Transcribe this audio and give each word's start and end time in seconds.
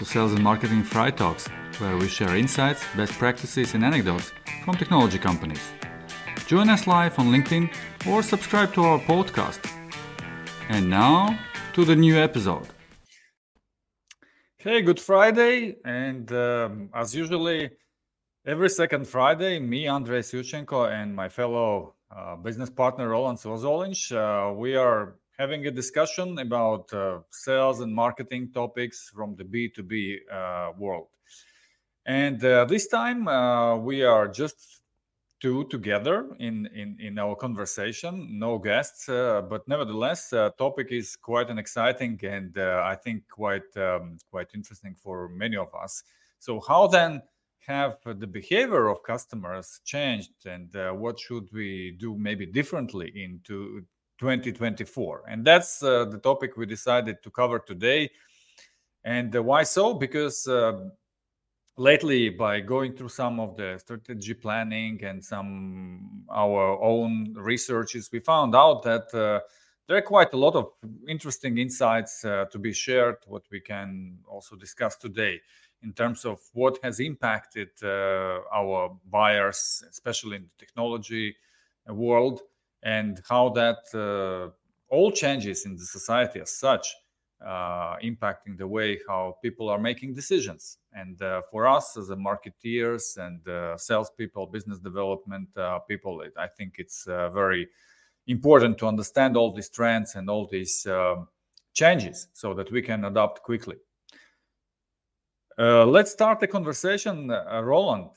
To 0.00 0.06
Sales 0.06 0.32
and 0.32 0.42
Marketing 0.42 0.82
Fry 0.82 1.10
Talks, 1.10 1.46
where 1.78 1.94
we 1.98 2.08
share 2.08 2.34
insights, 2.34 2.82
best 2.96 3.12
practices, 3.18 3.74
and 3.74 3.84
anecdotes 3.84 4.32
from 4.64 4.74
technology 4.76 5.18
companies. 5.18 5.60
Join 6.46 6.70
us 6.70 6.86
live 6.86 7.18
on 7.18 7.26
LinkedIn 7.26 7.68
or 8.08 8.22
subscribe 8.22 8.72
to 8.72 8.82
our 8.82 8.98
podcast. 9.00 9.60
And 10.70 10.88
now 10.88 11.38
to 11.74 11.84
the 11.84 11.94
new 11.94 12.16
episode. 12.16 12.66
Hey, 14.56 14.80
good 14.80 14.98
Friday. 14.98 15.76
And 15.84 16.32
um, 16.32 16.88
as 16.94 17.14
usually, 17.14 17.68
every 18.46 18.70
second 18.70 19.06
Friday, 19.06 19.58
me, 19.58 19.86
Andrei 19.86 20.20
Yuchenko, 20.20 20.90
and 20.90 21.14
my 21.14 21.28
fellow 21.28 21.92
uh, 22.10 22.36
business 22.36 22.70
partner, 22.70 23.10
Roland 23.10 23.36
Svazolinch, 23.36 24.16
uh, 24.16 24.50
we 24.54 24.76
are 24.76 25.16
having 25.40 25.66
a 25.66 25.70
discussion 25.70 26.38
about 26.38 26.92
uh, 26.92 27.18
sales 27.30 27.80
and 27.80 27.94
marketing 27.94 28.50
topics 28.52 29.10
from 29.14 29.34
the 29.36 29.44
B2B 29.44 30.16
uh, 30.30 30.72
world. 30.76 31.08
And 32.04 32.44
uh, 32.44 32.66
this 32.66 32.88
time 32.88 33.26
uh, 33.26 33.78
we 33.78 34.02
are 34.02 34.28
just 34.28 34.82
two 35.40 35.64
together 35.68 36.28
in, 36.38 36.68
in, 36.74 36.98
in 37.00 37.18
our 37.18 37.34
conversation, 37.34 38.38
no 38.38 38.58
guests, 38.58 39.08
uh, 39.08 39.40
but 39.48 39.66
nevertheless, 39.66 40.30
uh, 40.34 40.50
topic 40.58 40.88
is 40.90 41.16
quite 41.16 41.48
an 41.48 41.58
exciting 41.58 42.20
and 42.22 42.58
I 42.58 42.94
think 42.94 43.22
quite 43.30 43.74
um, 43.76 44.18
quite 44.30 44.48
interesting 44.54 44.94
for 44.94 45.30
many 45.30 45.56
of 45.56 45.74
us. 45.74 46.02
So 46.38 46.60
how 46.68 46.86
then 46.86 47.22
have 47.66 47.96
the 48.04 48.26
behavior 48.26 48.88
of 48.88 49.02
customers 49.02 49.80
changed 49.86 50.44
and 50.44 50.68
what 51.00 51.18
should 51.18 51.48
we 51.50 51.96
do 51.98 52.14
maybe 52.18 52.44
differently 52.44 53.10
into 53.14 53.86
2024. 54.20 55.24
And 55.28 55.44
that's 55.44 55.82
uh, 55.82 56.04
the 56.04 56.18
topic 56.18 56.56
we 56.56 56.66
decided 56.66 57.22
to 57.22 57.30
cover 57.30 57.58
today. 57.58 58.10
And 59.02 59.34
uh, 59.34 59.42
why 59.42 59.62
so? 59.62 59.94
Because 59.94 60.46
uh, 60.46 60.90
lately, 61.78 62.28
by 62.28 62.60
going 62.60 62.94
through 62.94 63.08
some 63.08 63.40
of 63.40 63.56
the 63.56 63.78
strategy 63.78 64.34
planning 64.34 65.02
and 65.02 65.24
some 65.24 66.26
our 66.30 66.78
own 66.82 67.32
researches, 67.34 68.10
we 68.12 68.20
found 68.20 68.54
out 68.54 68.82
that 68.82 69.12
uh, 69.14 69.40
there 69.88 69.96
are 69.96 70.02
quite 70.02 70.34
a 70.34 70.36
lot 70.36 70.54
of 70.54 70.66
interesting 71.08 71.56
insights 71.56 72.22
uh, 72.24 72.44
to 72.52 72.58
be 72.58 72.74
shared. 72.74 73.16
What 73.26 73.44
we 73.50 73.60
can 73.60 74.18
also 74.28 74.54
discuss 74.54 74.96
today 74.96 75.40
in 75.82 75.94
terms 75.94 76.26
of 76.26 76.40
what 76.52 76.78
has 76.82 77.00
impacted 77.00 77.70
uh, 77.82 78.40
our 78.52 78.94
buyers, 79.10 79.82
especially 79.88 80.36
in 80.36 80.42
the 80.42 80.66
technology 80.66 81.34
world 81.88 82.42
and 82.82 83.20
how 83.28 83.50
that 83.50 83.78
uh, 83.94 84.50
all 84.88 85.10
changes 85.10 85.66
in 85.66 85.76
the 85.76 85.84
society 85.84 86.40
as 86.40 86.50
such 86.50 86.94
uh, 87.44 87.96
impacting 88.04 88.58
the 88.58 88.66
way 88.66 88.98
how 89.08 89.36
people 89.42 89.68
are 89.68 89.78
making 89.78 90.14
decisions. 90.14 90.78
And 90.92 91.20
uh, 91.22 91.42
for 91.50 91.66
us 91.66 91.96
as 91.96 92.10
a 92.10 92.16
marketeers 92.16 93.16
and 93.16 93.46
uh, 93.48 93.76
salespeople, 93.76 94.46
business 94.48 94.78
development 94.78 95.48
uh, 95.56 95.78
people, 95.80 96.22
I 96.36 96.46
think 96.48 96.74
it's 96.78 97.06
uh, 97.06 97.30
very 97.30 97.68
important 98.26 98.78
to 98.78 98.86
understand 98.86 99.36
all 99.36 99.54
these 99.54 99.70
trends 99.70 100.16
and 100.16 100.28
all 100.28 100.48
these 100.48 100.86
um, 100.86 101.28
changes 101.72 102.28
so 102.32 102.52
that 102.54 102.70
we 102.70 102.82
can 102.82 103.04
adapt 103.04 103.42
quickly. 103.42 103.76
let's 105.58 106.12
start 106.12 106.40
the 106.40 106.46
conversation. 106.46 107.28
Roland, 107.28 108.10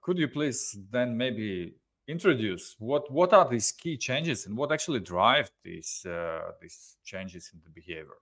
could 0.00 0.18
you 0.18 0.28
please 0.28 0.76
then 0.90 1.16
maybe 1.16 1.74
introduce 2.06 2.76
what 2.78 3.10
what 3.10 3.32
are 3.32 3.48
these 3.48 3.72
key 3.72 3.96
changes 3.96 4.46
and 4.46 4.56
what 4.56 4.72
actually 4.72 5.00
drive 5.00 5.50
these 5.62 6.04
uh, 6.06 6.52
these 6.60 6.96
changes 7.04 7.50
in 7.52 7.60
the 7.64 7.70
behavior? 7.70 8.18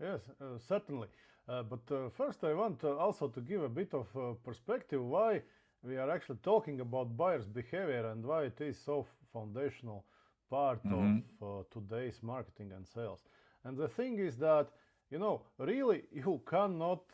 Yes 0.00 0.20
uh, 0.40 0.58
certainly. 0.58 1.08
Uh, 1.46 1.62
but 1.62 1.82
uh, 1.90 2.08
first 2.08 2.42
i 2.42 2.54
want 2.54 2.82
also 2.84 3.28
to 3.28 3.40
give 3.40 3.62
a 3.62 3.68
bit 3.68 3.92
of 3.92 4.06
uh, 4.16 4.32
perspective 4.42 5.02
why 5.04 5.42
we 5.82 5.98
are 5.98 6.10
actually 6.10 6.38
talking 6.42 6.80
about 6.80 7.16
buyers 7.18 7.46
behavior 7.46 8.06
and 8.12 8.24
why 8.24 8.44
it 8.44 8.58
is 8.62 8.78
so 8.78 9.06
foundational 9.30 10.06
part 10.48 10.82
mm-hmm. 10.86 11.18
of 11.42 11.60
uh, 11.60 11.62
today's 11.70 12.22
marketing 12.22 12.72
and 12.74 12.86
sales. 12.86 13.20
And 13.64 13.76
the 13.76 13.88
thing 13.88 14.18
is 14.18 14.38
that 14.38 14.68
you 15.10 15.18
know 15.18 15.42
really 15.58 16.04
you 16.12 16.40
cannot 16.46 17.04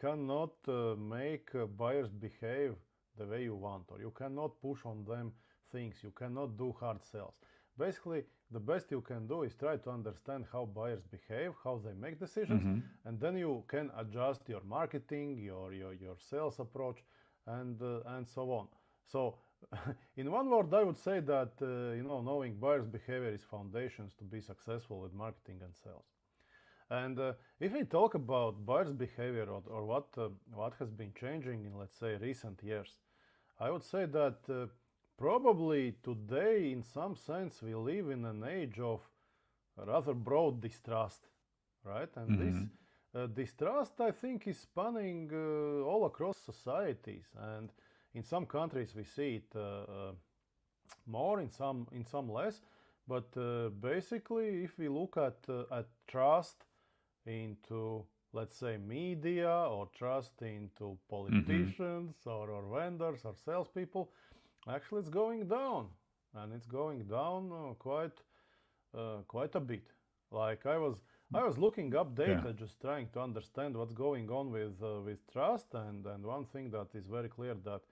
cannot 0.00 0.54
make 0.96 1.50
buyers 1.76 2.10
behave 2.10 2.76
the 3.18 3.26
way 3.26 3.42
you 3.42 3.54
want 3.54 3.84
or 3.88 4.00
you 4.00 4.12
cannot 4.16 4.60
push 4.60 4.80
on 4.84 5.04
them 5.04 5.32
things 5.72 5.96
you 6.02 6.10
cannot 6.10 6.56
do 6.56 6.74
hard 6.80 7.02
sales. 7.12 7.34
Basically 7.78 8.24
the 8.50 8.60
best 8.60 8.90
you 8.90 9.00
can 9.00 9.26
do 9.26 9.42
is 9.42 9.54
try 9.54 9.76
to 9.76 9.90
understand 9.90 10.46
how 10.52 10.64
buyers 10.64 11.02
behave 11.10 11.52
how 11.62 11.80
they 11.84 11.92
make 11.92 12.18
decisions 12.18 12.62
mm-hmm. 12.62 12.78
and 13.04 13.20
then 13.20 13.36
you 13.36 13.62
can 13.68 13.90
adjust 13.98 14.48
your 14.48 14.62
marketing 14.64 15.38
your 15.38 15.72
your, 15.72 15.92
your 15.94 16.16
sales 16.18 16.58
approach 16.58 16.98
and 17.46 17.80
uh, 17.82 18.16
and 18.16 18.26
so 18.26 18.50
on. 18.50 18.68
So 19.06 19.36
in 20.16 20.30
one 20.30 20.48
word 20.50 20.72
i 20.72 20.84
would 20.84 20.96
say 20.96 21.20
that 21.20 21.52
uh, 21.60 21.94
you 21.98 22.04
know 22.08 22.20
knowing 22.20 22.54
buyers 22.54 22.86
behavior 22.86 23.32
is 23.32 23.42
foundations 23.42 24.14
to 24.14 24.24
be 24.24 24.40
successful 24.40 25.00
with 25.00 25.12
marketing 25.12 25.60
and 25.64 25.74
sales. 25.74 26.06
And 26.90 27.18
uh, 27.18 27.32
if 27.60 27.72
we 27.72 27.84
talk 27.84 28.14
about 28.14 28.64
buyers 28.64 28.92
behavior 28.92 29.44
or, 29.44 29.62
or 29.66 29.84
what 29.84 30.06
uh, 30.16 30.28
what 30.54 30.74
has 30.78 30.90
been 30.90 31.12
changing 31.20 31.64
in 31.64 31.76
let's 31.78 31.98
say 31.98 32.16
recent 32.16 32.62
years 32.62 32.96
I 33.60 33.70
would 33.70 33.82
say 33.82 34.06
that 34.06 34.38
uh, 34.48 34.66
probably 35.16 35.94
today, 36.02 36.72
in 36.72 36.82
some 36.82 37.16
sense, 37.16 37.60
we 37.62 37.74
live 37.74 38.10
in 38.10 38.24
an 38.24 38.44
age 38.44 38.78
of 38.78 39.00
rather 39.76 40.14
broad 40.14 40.60
distrust, 40.60 41.28
right? 41.84 42.08
And 42.16 42.30
mm-hmm. 42.30 42.46
this 42.46 42.68
uh, 43.14 43.26
distrust, 43.26 44.00
I 44.00 44.12
think, 44.12 44.46
is 44.46 44.58
spanning 44.58 45.30
uh, 45.32 45.84
all 45.84 46.06
across 46.06 46.36
societies, 46.38 47.26
and 47.36 47.70
in 48.14 48.22
some 48.22 48.46
countries 48.46 48.94
we 48.94 49.04
see 49.04 49.36
it 49.36 49.56
uh, 49.56 49.60
uh, 49.60 50.12
more, 51.06 51.40
in 51.40 51.50
some 51.50 51.86
in 51.92 52.04
some 52.04 52.30
less. 52.30 52.60
But 53.06 53.36
uh, 53.36 53.70
basically, 53.70 54.64
if 54.64 54.78
we 54.78 54.88
look 54.88 55.16
at 55.16 55.38
at 55.72 55.86
trust 56.06 56.64
into 57.26 58.04
let's 58.32 58.56
say 58.56 58.76
media 58.76 59.50
or 59.50 59.88
trust 59.96 60.42
into 60.42 60.98
politicians 61.08 62.14
mm-hmm. 62.26 62.30
or, 62.30 62.50
or 62.50 62.80
vendors 62.80 63.20
or 63.24 63.34
salespeople, 63.44 64.10
actually 64.68 65.00
it's 65.00 65.08
going 65.08 65.46
down, 65.48 65.86
and 66.34 66.52
it's 66.52 66.66
going 66.66 67.04
down 67.04 67.50
uh, 67.52 67.74
quite 67.74 68.18
uh, 68.96 69.18
quite 69.26 69.54
a 69.54 69.60
bit. 69.60 69.86
Like 70.30 70.66
I 70.66 70.76
was 70.76 70.96
I 71.34 71.42
was 71.42 71.58
looking 71.58 71.94
up 71.94 72.14
data, 72.14 72.42
yeah. 72.46 72.52
just 72.52 72.80
trying 72.80 73.08
to 73.12 73.20
understand 73.20 73.76
what's 73.76 73.92
going 73.94 74.30
on 74.30 74.50
with 74.50 74.82
uh, 74.82 75.00
with 75.00 75.20
trust, 75.32 75.74
and 75.74 76.06
and 76.06 76.24
one 76.24 76.44
thing 76.44 76.70
that 76.70 76.88
is 76.94 77.06
very 77.06 77.28
clear 77.28 77.54
that 77.64 77.82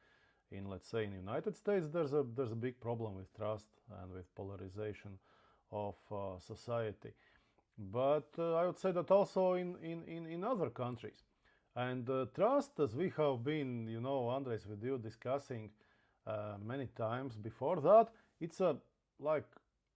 in 0.50 0.68
let's 0.68 0.88
say 0.88 1.04
in 1.04 1.12
United 1.12 1.56
States 1.56 1.88
there's 1.88 2.12
a 2.12 2.24
there's 2.36 2.52
a 2.52 2.62
big 2.66 2.78
problem 2.80 3.14
with 3.14 3.34
trust 3.34 3.66
and 4.00 4.12
with 4.12 4.32
polarization 4.34 5.18
of 5.72 5.96
uh, 6.12 6.38
society 6.38 7.12
but 7.78 8.28
uh, 8.38 8.54
I 8.54 8.66
would 8.66 8.78
say 8.78 8.92
that 8.92 9.10
also 9.10 9.54
in, 9.54 9.76
in, 9.82 10.02
in, 10.04 10.26
in 10.26 10.44
other 10.44 10.70
countries. 10.70 11.24
And 11.74 12.08
uh, 12.08 12.26
trust, 12.34 12.80
as 12.80 12.94
we 12.94 13.12
have 13.18 13.44
been, 13.44 13.86
you 13.86 14.00
know, 14.00 14.28
Andres, 14.28 14.66
with 14.66 14.82
you 14.82 14.98
discussing 14.98 15.70
uh, 16.26 16.54
many 16.64 16.86
times 16.96 17.36
before 17.36 17.80
that, 17.82 18.08
it's 18.40 18.60
a 18.60 18.76
like 19.20 19.44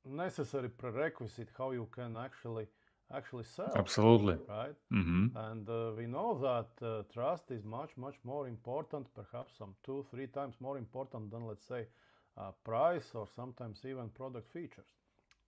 necessary 0.05 0.69
prerequisite 0.69 1.49
how 1.57 1.71
you 1.71 1.89
can 1.93 2.17
actually 2.17 2.67
actually 3.13 3.45
sell. 3.45 3.73
Absolutely. 3.77 4.37
Right. 4.49 4.75
Mm-hmm. 4.93 5.37
And 5.37 5.69
uh, 5.69 5.93
we 5.97 6.07
know 6.07 6.39
that 6.39 6.87
uh, 6.87 7.03
trust 7.13 7.51
is 7.51 7.65
much 7.65 7.97
much 7.97 8.17
more 8.25 8.47
important, 8.47 9.07
perhaps 9.15 9.55
some 9.59 9.75
two 9.85 10.07
three 10.11 10.27
times 10.27 10.55
more 10.61 10.79
important 10.79 11.31
than 11.31 11.47
let's 11.47 11.67
say 11.67 11.87
uh, 12.37 12.53
price 12.65 13.11
or 13.15 13.27
sometimes 13.35 13.81
even 13.85 14.11
product 14.11 14.53
features. 14.53 14.91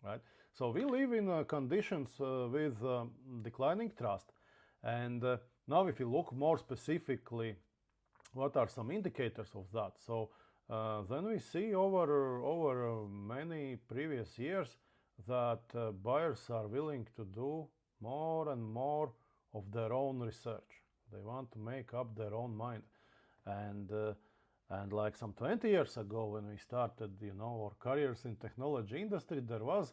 Right. 0.02 0.20
So 0.54 0.68
we 0.68 0.84
live 0.84 1.14
in 1.14 1.30
uh, 1.30 1.44
conditions 1.44 2.10
uh, 2.20 2.46
with 2.52 2.76
um, 2.84 3.12
declining 3.40 3.90
trust. 3.96 4.32
And 4.84 5.24
uh, 5.24 5.38
now 5.66 5.86
if 5.86 5.98
you 5.98 6.10
look 6.10 6.30
more 6.34 6.58
specifically, 6.58 7.56
what 8.34 8.54
are 8.58 8.68
some 8.68 8.90
indicators 8.90 9.48
of 9.54 9.64
that? 9.72 9.92
So 10.06 10.28
uh, 10.68 11.02
then 11.08 11.24
we 11.24 11.38
see 11.38 11.74
over, 11.74 12.42
over 12.44 12.90
uh, 12.90 13.08
many 13.08 13.76
previous 13.76 14.38
years 14.38 14.76
that 15.26 15.62
uh, 15.74 15.92
buyers 15.92 16.50
are 16.50 16.66
willing 16.66 17.08
to 17.16 17.24
do 17.24 17.66
more 18.02 18.50
and 18.50 18.62
more 18.62 19.10
of 19.54 19.72
their 19.72 19.94
own 19.94 20.18
research. 20.20 20.82
They 21.10 21.20
want 21.20 21.50
to 21.52 21.58
make 21.60 21.94
up 21.94 22.14
their 22.14 22.34
own 22.34 22.54
mind. 22.54 22.82
And 23.46 23.90
and 24.70 24.92
like 24.92 25.16
some 25.16 25.34
20 25.34 25.68
years 25.68 25.98
ago 25.98 26.26
when 26.26 26.48
we 26.48 26.56
started, 26.56 27.10
you 27.20 27.34
know, 27.34 27.60
our 27.64 27.72
careers 27.78 28.24
in 28.24 28.36
technology 28.36 29.02
industry, 29.02 29.40
there 29.40 29.62
was 29.62 29.92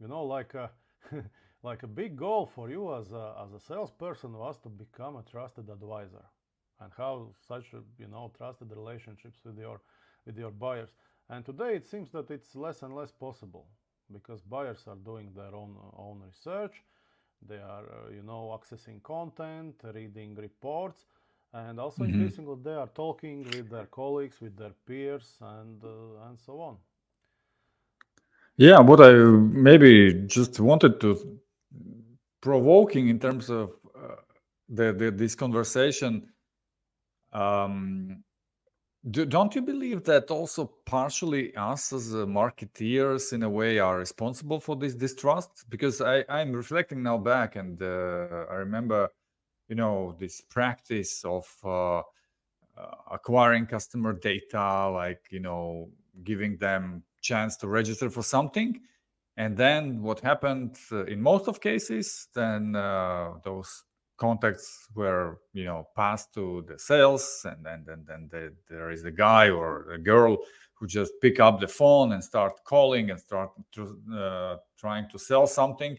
you 0.00 0.08
know, 0.08 0.24
like 0.24 0.54
a, 0.54 0.70
like 1.62 1.82
a 1.82 1.86
big 1.86 2.16
goal 2.16 2.46
for 2.54 2.70
you 2.70 2.94
as 2.94 3.12
a, 3.12 3.34
as 3.44 3.52
a 3.52 3.60
salesperson 3.60 4.32
was 4.32 4.58
to 4.58 4.68
become 4.68 5.16
a 5.16 5.22
trusted 5.22 5.68
advisor 5.68 6.24
and 6.80 6.90
how 6.96 7.28
such, 7.46 7.66
you 7.98 8.08
know, 8.08 8.32
trusted 8.36 8.70
relationships 8.70 9.38
with 9.44 9.58
your, 9.58 9.80
with 10.26 10.38
your 10.38 10.50
buyers. 10.50 10.90
And 11.28 11.44
today 11.44 11.74
it 11.76 11.86
seems 11.86 12.10
that 12.12 12.30
it's 12.30 12.56
less 12.56 12.82
and 12.82 12.94
less 12.94 13.12
possible 13.12 13.66
because 14.12 14.40
buyers 14.42 14.84
are 14.86 14.96
doing 14.96 15.30
their 15.36 15.54
own, 15.54 15.76
own 15.96 16.22
research. 16.26 16.82
they 17.46 17.56
are, 17.56 17.84
uh, 17.84 18.10
you 18.14 18.22
know, 18.22 18.58
accessing 18.58 19.02
content, 19.02 19.74
reading 19.94 20.34
reports, 20.34 21.06
and 21.52 21.80
also 21.80 22.04
mm-hmm. 22.04 22.14
increasingly 22.14 22.56
they 22.62 22.74
are 22.74 22.88
talking 22.88 23.44
with 23.44 23.70
their 23.70 23.86
colleagues, 23.86 24.40
with 24.40 24.56
their 24.56 24.74
peers, 24.86 25.36
and 25.40 25.82
uh, 25.84 26.28
and 26.28 26.38
so 26.38 26.60
on. 26.60 26.76
Yeah, 28.60 28.80
what 28.80 29.00
I 29.00 29.12
maybe 29.14 30.12
just 30.26 30.60
wanted 30.60 31.00
to 31.00 31.40
provoking 32.42 33.08
in 33.08 33.18
terms 33.18 33.48
of 33.48 33.70
uh, 33.96 34.16
the, 34.68 34.92
the, 34.92 35.10
this 35.10 35.34
conversation. 35.34 36.28
Um, 37.32 38.22
do, 39.10 39.24
don't 39.24 39.54
you 39.54 39.62
believe 39.62 40.04
that 40.04 40.30
also 40.30 40.70
partially 40.84 41.56
us 41.56 41.90
as 41.94 42.14
uh, 42.14 42.26
marketeers, 42.26 43.32
in 43.32 43.44
a 43.44 43.48
way, 43.48 43.78
are 43.78 43.96
responsible 43.96 44.60
for 44.60 44.76
this 44.76 44.94
distrust? 44.94 45.64
Because 45.70 46.02
I, 46.02 46.26
I'm 46.28 46.52
reflecting 46.52 47.02
now 47.02 47.16
back, 47.16 47.56
and 47.56 47.82
uh, 47.82 48.44
I 48.50 48.56
remember, 48.56 49.08
you 49.70 49.74
know, 49.74 50.14
this 50.20 50.42
practice 50.42 51.24
of 51.24 51.46
uh, 51.64 52.00
uh, 52.00 52.02
acquiring 53.10 53.64
customer 53.64 54.12
data, 54.12 54.90
like 54.90 55.22
you 55.30 55.40
know, 55.40 55.88
giving 56.24 56.58
them 56.58 57.04
chance 57.20 57.56
to 57.58 57.68
register 57.68 58.10
for 58.10 58.22
something, 58.22 58.80
and 59.36 59.56
then 59.56 60.02
what 60.02 60.20
happened 60.20 60.76
uh, 60.92 61.04
in 61.06 61.20
most 61.20 61.48
of 61.48 61.60
cases, 61.60 62.28
then 62.34 62.76
uh, 62.76 63.34
those 63.44 63.84
contacts 64.20 64.86
were 64.94 65.38
you 65.54 65.64
know 65.64 65.88
passed 65.96 66.34
to 66.34 66.62
the 66.68 66.78
sales 66.78 67.46
and 67.46 67.64
then 67.64 67.82
then, 67.86 68.04
then 68.06 68.28
the, 68.30 68.52
there 68.68 68.90
is 68.90 69.04
a 69.04 69.10
guy 69.10 69.48
or 69.48 69.90
a 69.92 69.98
girl 69.98 70.36
who 70.74 70.86
just 70.86 71.12
pick 71.22 71.40
up 71.40 71.58
the 71.58 71.68
phone 71.68 72.12
and 72.12 72.22
start 72.22 72.52
calling 72.64 73.10
and 73.10 73.18
start 73.18 73.50
to, 73.72 73.98
uh, 74.14 74.56
trying 74.78 75.08
to 75.10 75.18
sell 75.18 75.46
something. 75.46 75.98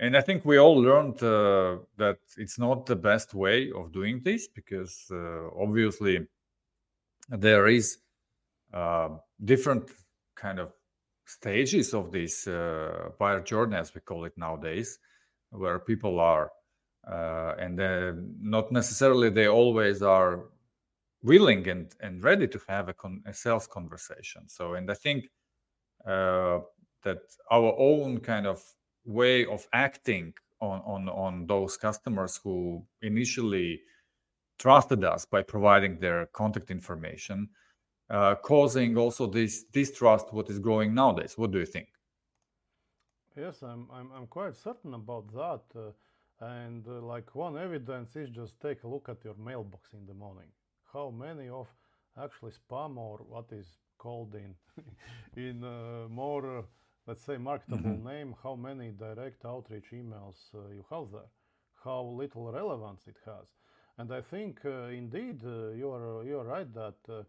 And 0.00 0.16
i 0.16 0.20
think 0.20 0.44
we 0.44 0.58
all 0.58 0.80
learned 0.80 1.20
uh, 1.22 1.78
that 1.96 2.18
it's 2.36 2.58
not 2.58 2.86
the 2.86 2.96
best 2.96 3.34
way 3.34 3.72
of 3.72 3.92
doing 3.92 4.22
this 4.22 4.46
because 4.46 5.06
uh, 5.10 5.48
obviously 5.64 6.26
there 7.28 7.66
is 7.66 7.98
uh, 8.72 9.08
different 9.44 9.90
kind 10.40 10.58
of 10.58 10.72
stages 11.26 11.92
of 11.92 12.10
this 12.10 12.46
uh, 12.46 13.10
buyer 13.18 13.40
journey 13.40 13.76
as 13.76 13.94
we 13.94 14.00
call 14.00 14.24
it 14.24 14.32
nowadays 14.36 14.98
where 15.50 15.78
people 15.78 16.20
are 16.20 16.50
uh, 17.10 17.54
and 17.58 17.78
not 18.40 18.70
necessarily 18.72 19.30
they 19.30 19.48
always 19.48 20.02
are 20.02 20.44
willing 21.22 21.66
and, 21.68 21.94
and 22.00 22.22
ready 22.22 22.46
to 22.46 22.60
have 22.68 22.88
a, 22.88 22.92
con- 22.94 23.22
a 23.26 23.32
sales 23.32 23.66
conversation. 23.66 24.48
So, 24.48 24.74
and 24.74 24.90
I 24.90 24.94
think 24.94 25.28
uh, 26.06 26.60
that 27.02 27.18
our 27.50 27.74
own 27.78 28.20
kind 28.20 28.46
of 28.46 28.62
way 29.04 29.46
of 29.46 29.66
acting 29.72 30.34
on, 30.60 30.80
on, 30.84 31.08
on 31.08 31.46
those 31.46 31.76
customers 31.76 32.38
who 32.42 32.84
initially 33.02 33.80
trusted 34.58 35.04
us 35.04 35.24
by 35.24 35.42
providing 35.42 35.98
their 35.98 36.26
contact 36.26 36.70
information, 36.70 37.48
uh, 38.10 38.34
causing 38.36 38.96
also 38.96 39.26
this 39.26 39.64
distrust 39.64 40.32
what 40.32 40.48
is 40.50 40.58
growing 40.58 40.94
nowadays. 40.94 41.36
What 41.36 41.50
do 41.50 41.58
you 41.58 41.66
think? 41.66 41.88
Yes, 43.36 43.62
I'm, 43.62 43.86
I'm, 43.92 44.10
I'm 44.16 44.26
quite 44.26 44.56
certain 44.56 44.94
about 44.94 45.32
that. 45.32 45.62
Uh, 45.78 45.92
and 46.40 46.86
uh, 46.86 47.00
like 47.02 47.34
one 47.34 47.58
evidence 47.58 48.16
is 48.16 48.30
just 48.30 48.60
take 48.60 48.84
a 48.84 48.88
look 48.88 49.08
at 49.08 49.24
your 49.24 49.34
mailbox 49.34 49.92
in 49.92 50.06
the 50.06 50.14
morning. 50.14 50.48
How 50.92 51.10
many 51.10 51.48
of 51.48 51.66
actually 52.22 52.52
spam 52.52 52.96
or 52.96 53.18
what 53.28 53.46
is 53.52 53.66
called 53.98 54.34
in 54.34 54.54
in 55.36 55.64
uh, 55.64 56.08
more 56.08 56.58
uh, 56.58 56.62
let's 57.06 57.24
say 57.24 57.38
marketable 57.38 57.90
mm-hmm. 57.90 58.06
name, 58.08 58.34
how 58.42 58.54
many 58.54 58.90
direct 58.90 59.44
outreach 59.44 59.90
emails 59.92 60.36
uh, 60.54 60.58
you 60.70 60.84
have 60.90 61.10
there, 61.10 61.30
how 61.82 62.02
little 62.02 62.52
relevance 62.52 63.02
it 63.06 63.16
has. 63.24 63.46
And 63.96 64.12
I 64.12 64.20
think 64.20 64.60
uh, 64.64 64.88
indeed 64.88 65.42
uh, 65.44 65.70
you 65.70 65.90
are 65.90 66.22
you 66.24 66.38
are 66.38 66.44
right 66.44 66.72
that 66.74 67.26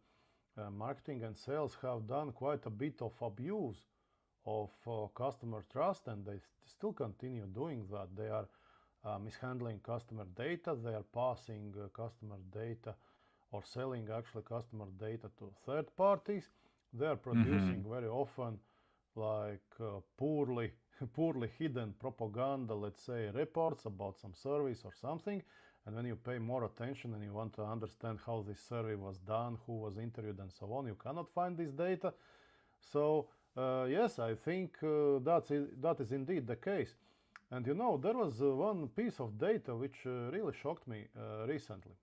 marketing 0.71 1.23
and 1.23 1.37
sales 1.37 1.77
have 1.81 2.07
done 2.07 2.31
quite 2.31 2.65
a 2.65 2.69
bit 2.69 3.01
of 3.01 3.13
abuse 3.21 3.77
of 4.45 4.69
customer 5.15 5.63
trust, 5.71 6.07
and 6.07 6.25
they 6.25 6.39
st- 6.39 6.65
still 6.65 6.93
continue 6.93 7.45
doing 7.45 7.85
that. 7.91 8.07
They 8.15 8.29
are 8.29 8.47
uh, 9.05 9.19
mishandling 9.19 9.79
customer 9.79 10.25
data. 10.35 10.75
They 10.83 10.93
are 10.93 11.05
passing 11.13 11.73
uh, 11.77 11.87
customer 11.89 12.37
data 12.51 12.95
or 13.51 13.63
selling 13.63 14.09
actually 14.15 14.43
customer 14.43 14.87
data 14.99 15.29
to 15.39 15.51
third 15.65 15.95
parties. 15.95 16.49
They 16.93 17.05
are 17.05 17.15
mm-hmm. 17.15 17.43
producing 17.43 17.81
mm-hmm. 17.81 17.93
very 17.93 18.07
often 18.07 18.59
like 19.15 19.71
uh, 19.79 19.99
poorly 20.17 20.71
poorly 21.13 21.49
hidden 21.57 21.93
propaganda, 21.99 22.73
let's 22.73 23.01
say 23.01 23.29
reports 23.33 23.85
about 23.85 24.19
some 24.19 24.33
service 24.33 24.81
or 24.83 24.91
something. 24.99 25.41
And 25.89 25.95
when 25.95 26.05
you 26.05 26.17
pay 26.17 26.37
more 26.37 26.65
attention 26.65 27.15
and 27.15 27.23
you 27.23 27.33
want 27.33 27.53
to 27.53 27.63
understand 27.63 28.19
how 28.23 28.45
this 28.47 28.59
survey 28.59 28.93
was 28.93 29.17
done, 29.17 29.57
who 29.65 29.79
was 29.79 29.97
interviewed, 29.97 30.37
and 30.37 30.51
so 30.51 30.71
on, 30.71 30.85
you 30.85 30.95
cannot 31.03 31.33
find 31.33 31.57
this 31.57 31.71
data. 31.71 32.13
So 32.79 33.29
uh, 33.57 33.87
yes, 33.89 34.19
I 34.19 34.35
think 34.35 34.77
uh, 34.83 35.17
that's 35.23 35.51
that 35.81 35.99
is 35.99 36.11
indeed 36.11 36.45
the 36.45 36.57
case. 36.57 36.93
And 37.49 37.65
you 37.65 37.73
know, 37.73 37.97
there 37.97 38.13
was 38.13 38.39
uh, 38.39 38.53
one 38.53 38.89
piece 38.89 39.19
of 39.19 39.39
data 39.39 39.75
which 39.75 40.05
uh, 40.05 40.29
really 40.29 40.53
shocked 40.53 40.87
me 40.87 41.07
uh, 41.17 41.47
recently. 41.47 41.95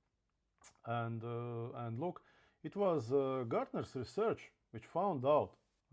And, 0.86 1.22
uh, 1.22 1.86
and 1.86 2.00
look, 2.00 2.22
it 2.64 2.74
was 2.74 3.10
Gartner's 3.46 3.94
research 3.94 4.50
which 4.72 4.86
found 4.86 5.24
out 5.24 5.52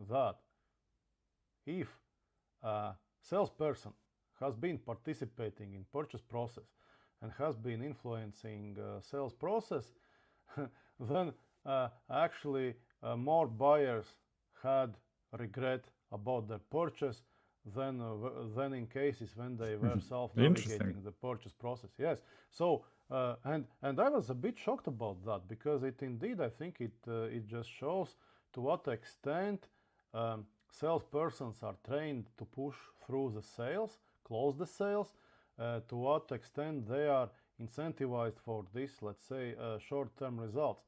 that 0.09 0.37
if 1.67 1.89
a 2.63 2.93
salesperson 3.21 3.93
has 4.39 4.55
been 4.55 4.79
participating 4.79 5.75
in 5.75 5.85
purchase 5.93 6.21
process 6.21 6.63
and 7.23 7.31
has 7.39 7.57
been 7.57 7.81
influencing 7.81 8.77
uh, 8.77 9.01
sales 9.01 9.33
process, 9.33 9.93
then 10.99 11.33
actually 12.11 12.75
more 13.17 13.47
buyers 13.47 14.05
had 14.61 14.93
regret 15.39 15.85
about 16.11 16.47
their 16.47 16.59
purchase 16.69 17.23
than 17.75 18.01
uh, 18.01 18.15
than 18.55 18.73
in 18.73 18.87
cases 18.87 19.35
when 19.35 19.57
they 19.57 19.75
were 19.75 19.99
self-navigating 19.99 21.01
the 21.03 21.11
purchase 21.11 21.53
process. 21.53 21.91
Yes. 21.97 22.19
So 22.51 22.85
uh, 23.09 23.35
and 23.45 23.65
and 23.81 23.99
I 23.99 24.09
was 24.09 24.29
a 24.29 24.33
bit 24.33 24.57
shocked 24.57 24.87
about 24.87 25.23
that 25.25 25.47
because 25.47 25.83
it 25.83 26.01
indeed 26.01 26.41
I 26.41 26.49
think 26.49 26.81
it 26.81 26.93
uh, 27.07 27.35
it 27.37 27.47
just 27.47 27.69
shows 27.69 28.15
to 28.53 28.61
what 28.61 28.87
extent 28.87 29.67
um, 30.13 30.45
salespersons 30.71 31.63
are 31.63 31.75
trained 31.87 32.25
to 32.37 32.45
push 32.45 32.75
through 33.05 33.31
the 33.35 33.41
sales, 33.41 33.99
close 34.23 34.57
the 34.57 34.67
sales, 34.67 35.13
uh, 35.59 35.79
to 35.87 35.95
what 35.95 36.31
extent 36.31 36.87
they 36.87 37.07
are 37.07 37.29
incentivized 37.61 38.39
for 38.43 38.65
this, 38.73 38.91
let's 39.01 39.25
say, 39.25 39.55
uh, 39.59 39.77
short-term 39.79 40.39
results. 40.39 40.85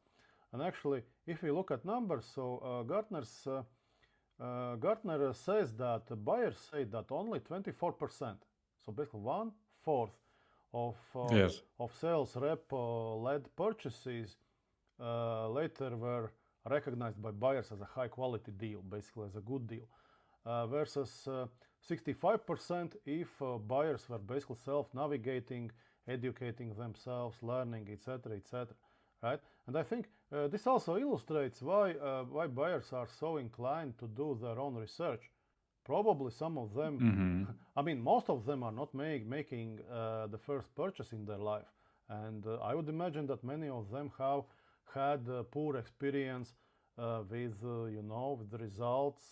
And 0.53 0.61
actually, 0.61 1.03
if 1.27 1.41
we 1.41 1.51
look 1.51 1.71
at 1.71 1.85
numbers, 1.85 2.25
so 2.33 2.57
uh, 2.57 2.83
Gartner's 2.83 3.47
uh, 4.39 4.75
Gartner 4.75 5.33
says 5.33 5.73
that 5.73 6.03
buyers 6.23 6.57
say 6.71 6.83
that 6.85 7.05
only 7.09 7.39
24%, 7.39 8.35
so 8.85 8.91
basically 8.91 9.21
one 9.21 9.51
fourth 9.83 10.11
of 10.73 10.95
uh, 11.15 11.27
yes. 11.31 11.61
of 11.79 11.91
sales 11.95 12.35
rep 12.35 12.71
uh, 12.73 13.15
led 13.15 13.43
purchases 13.55 14.35
uh, 14.99 15.47
later 15.49 15.95
were 15.95 16.31
recognized 16.69 17.21
by 17.21 17.31
buyers 17.31 17.71
as 17.71 17.79
a 17.79 17.85
high 17.85 18.07
quality 18.09 18.51
deal, 18.51 18.81
basically 18.81 19.27
as 19.27 19.35
a 19.35 19.41
good 19.41 19.67
deal, 19.67 19.87
uh, 20.45 20.67
versus 20.67 21.27
65% 21.89 22.93
if 23.05 23.29
buyers 23.67 24.09
were 24.09 24.17
basically 24.17 24.57
self 24.63 24.87
navigating, 24.93 25.71
educating 26.07 26.73
themselves, 26.73 27.37
learning, 27.41 27.87
etc., 27.91 28.33
etc 28.35 28.75
right? 29.25 29.39
And 29.67 29.77
I 29.77 29.83
think 29.83 30.09
uh, 30.31 30.47
this 30.47 30.67
also 30.67 30.97
illustrates 30.97 31.61
why 31.61 31.91
uh, 31.93 32.23
why 32.23 32.47
buyers 32.47 32.93
are 32.93 33.07
so 33.19 33.37
inclined 33.37 33.97
to 33.99 34.07
do 34.07 34.37
their 34.41 34.59
own 34.59 34.75
research. 34.75 35.23
Probably 35.85 36.31
some 36.31 36.57
of 36.57 36.73
them, 36.73 36.93
mm-hmm. 36.99 37.43
I 37.79 37.81
mean, 37.87 38.01
most 38.01 38.29
of 38.29 38.45
them 38.45 38.63
are 38.63 38.71
not 38.71 38.93
make, 38.93 39.27
making 39.27 39.79
uh, 39.91 40.27
the 40.27 40.37
first 40.37 40.75
purchase 40.75 41.11
in 41.11 41.25
their 41.25 41.43
life, 41.53 41.71
and 42.09 42.45
uh, 42.47 42.69
I 42.69 42.73
would 42.75 42.89
imagine 42.89 43.27
that 43.27 43.43
many 43.43 43.69
of 43.69 43.91
them 43.91 44.11
have 44.17 44.43
had 44.93 45.21
poor 45.51 45.75
experience 45.77 46.53
uh, 46.97 47.21
with 47.29 47.57
uh, 47.63 47.85
you 47.85 48.03
know 48.11 48.37
with 48.39 48.49
the 48.51 48.57
results 48.57 49.25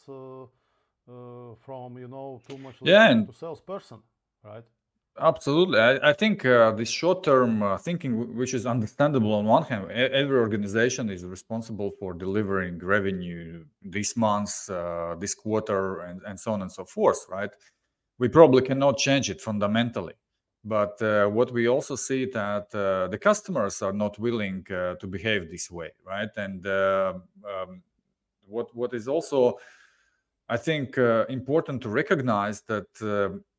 from 1.05 1.97
you 1.97 2.07
know 2.07 2.41
too 2.47 2.57
much 2.57 2.75
yeah, 2.81 3.09
and- 3.11 3.27
to 3.27 3.33
salesperson, 3.33 4.01
right? 4.43 4.63
Absolutely. 5.19 5.79
I, 5.79 6.09
I 6.09 6.13
think 6.13 6.43
uh, 6.43 6.71
this 6.71 6.89
short 6.89 7.23
term 7.23 7.61
uh, 7.61 7.77
thinking, 7.77 8.35
which 8.35 8.55
is 8.55 8.65
understandable 8.65 9.33
on 9.33 9.45
one 9.45 9.61
hand, 9.61 9.91
every 9.91 10.39
organization 10.39 11.07
is 11.11 11.23
responsible 11.23 11.91
for 11.99 12.15
delivering 12.15 12.79
revenue 12.79 13.63
this 13.83 14.17
month, 14.17 14.67
uh, 14.71 15.13
this 15.19 15.35
quarter, 15.35 15.99
and, 15.99 16.21
and 16.25 16.39
so 16.39 16.53
on 16.53 16.63
and 16.63 16.71
so 16.71 16.83
forth, 16.83 17.27
right? 17.29 17.51
We 18.17 18.27
probably 18.27 18.63
cannot 18.63 18.97
change 18.97 19.29
it 19.29 19.39
fundamentally. 19.39 20.13
But 20.65 20.99
uh, 21.01 21.27
what 21.27 21.51
we 21.51 21.67
also 21.67 21.95
see 21.95 22.25
that 22.25 22.73
uh, 22.73 23.07
the 23.09 23.19
customers 23.19 23.83
are 23.83 23.93
not 23.93 24.17
willing 24.17 24.65
uh, 24.71 24.95
to 24.95 25.05
behave 25.05 25.51
this 25.51 25.69
way, 25.69 25.91
right? 26.07 26.29
And 26.37 26.65
um, 26.65 27.23
what 28.47 28.75
what 28.75 28.93
is 28.93 29.07
also, 29.07 29.59
I 30.49 30.57
think, 30.57 30.97
important 30.97 31.81
to 31.83 31.89
recognize 31.89 32.61
that 32.67 32.87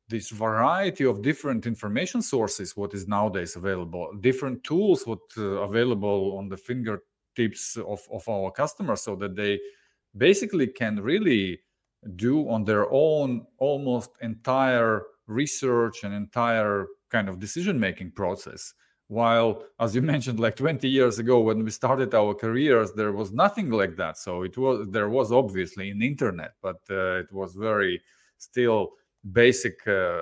this 0.07 0.29
variety 0.29 1.05
of 1.05 1.21
different 1.21 1.65
information 1.65 2.21
sources 2.21 2.77
what 2.77 2.93
is 2.93 3.07
nowadays 3.07 3.55
available 3.55 4.11
different 4.21 4.63
tools 4.63 5.05
what 5.05 5.19
uh, 5.37 5.41
available 5.41 6.37
on 6.37 6.47
the 6.47 6.57
fingertips 6.57 7.77
of, 7.77 8.01
of 8.11 8.27
our 8.29 8.51
customers 8.51 9.01
so 9.01 9.15
that 9.15 9.35
they 9.35 9.59
basically 10.15 10.67
can 10.67 11.01
really 11.01 11.59
do 12.15 12.47
on 12.49 12.63
their 12.63 12.85
own 12.91 13.45
almost 13.57 14.11
entire 14.21 15.03
research 15.27 16.03
and 16.03 16.13
entire 16.13 16.85
kind 17.09 17.27
of 17.27 17.39
decision 17.39 17.79
making 17.79 18.11
process 18.11 18.73
while 19.07 19.63
as 19.79 19.95
you 19.95 20.01
mentioned 20.13 20.39
like 20.39 20.55
20 20.55 20.87
years 20.87 21.19
ago 21.19 21.39
when 21.39 21.63
we 21.63 21.71
started 21.71 22.13
our 22.13 22.33
careers 22.33 22.91
there 22.93 23.11
was 23.11 23.31
nothing 23.31 23.69
like 23.69 23.95
that. 23.97 24.17
So 24.17 24.43
it 24.43 24.57
was 24.57 24.87
there 24.89 25.09
was 25.09 25.31
obviously 25.31 25.89
an 25.91 26.01
internet 26.01 26.53
but 26.61 26.81
uh, 26.89 27.19
it 27.19 27.31
was 27.31 27.55
very 27.55 28.01
still 28.37 28.93
basic 29.31 29.87
uh, 29.87 30.21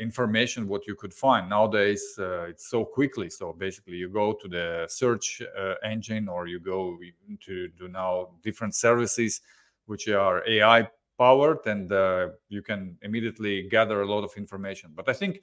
information 0.00 0.66
what 0.66 0.86
you 0.86 0.96
could 0.96 1.14
find. 1.14 1.48
Nowadays 1.48 2.02
uh, 2.18 2.42
it's 2.48 2.68
so 2.68 2.84
quickly. 2.84 3.30
So 3.30 3.52
basically 3.52 3.96
you 3.96 4.08
go 4.08 4.32
to 4.32 4.48
the 4.48 4.86
search 4.88 5.42
uh, 5.58 5.74
engine 5.84 6.28
or 6.28 6.46
you 6.46 6.60
go 6.60 6.98
to 7.46 7.68
do 7.68 7.88
now 7.88 8.30
different 8.42 8.74
services 8.74 9.40
which 9.86 10.08
are 10.08 10.48
ai 10.48 10.88
powered 11.18 11.58
and 11.66 11.92
uh, 11.92 12.28
you 12.48 12.62
can 12.62 12.96
immediately 13.02 13.68
gather 13.68 14.02
a 14.02 14.06
lot 14.06 14.24
of 14.24 14.32
information. 14.36 14.92
But 14.94 15.08
i 15.08 15.12
think 15.12 15.42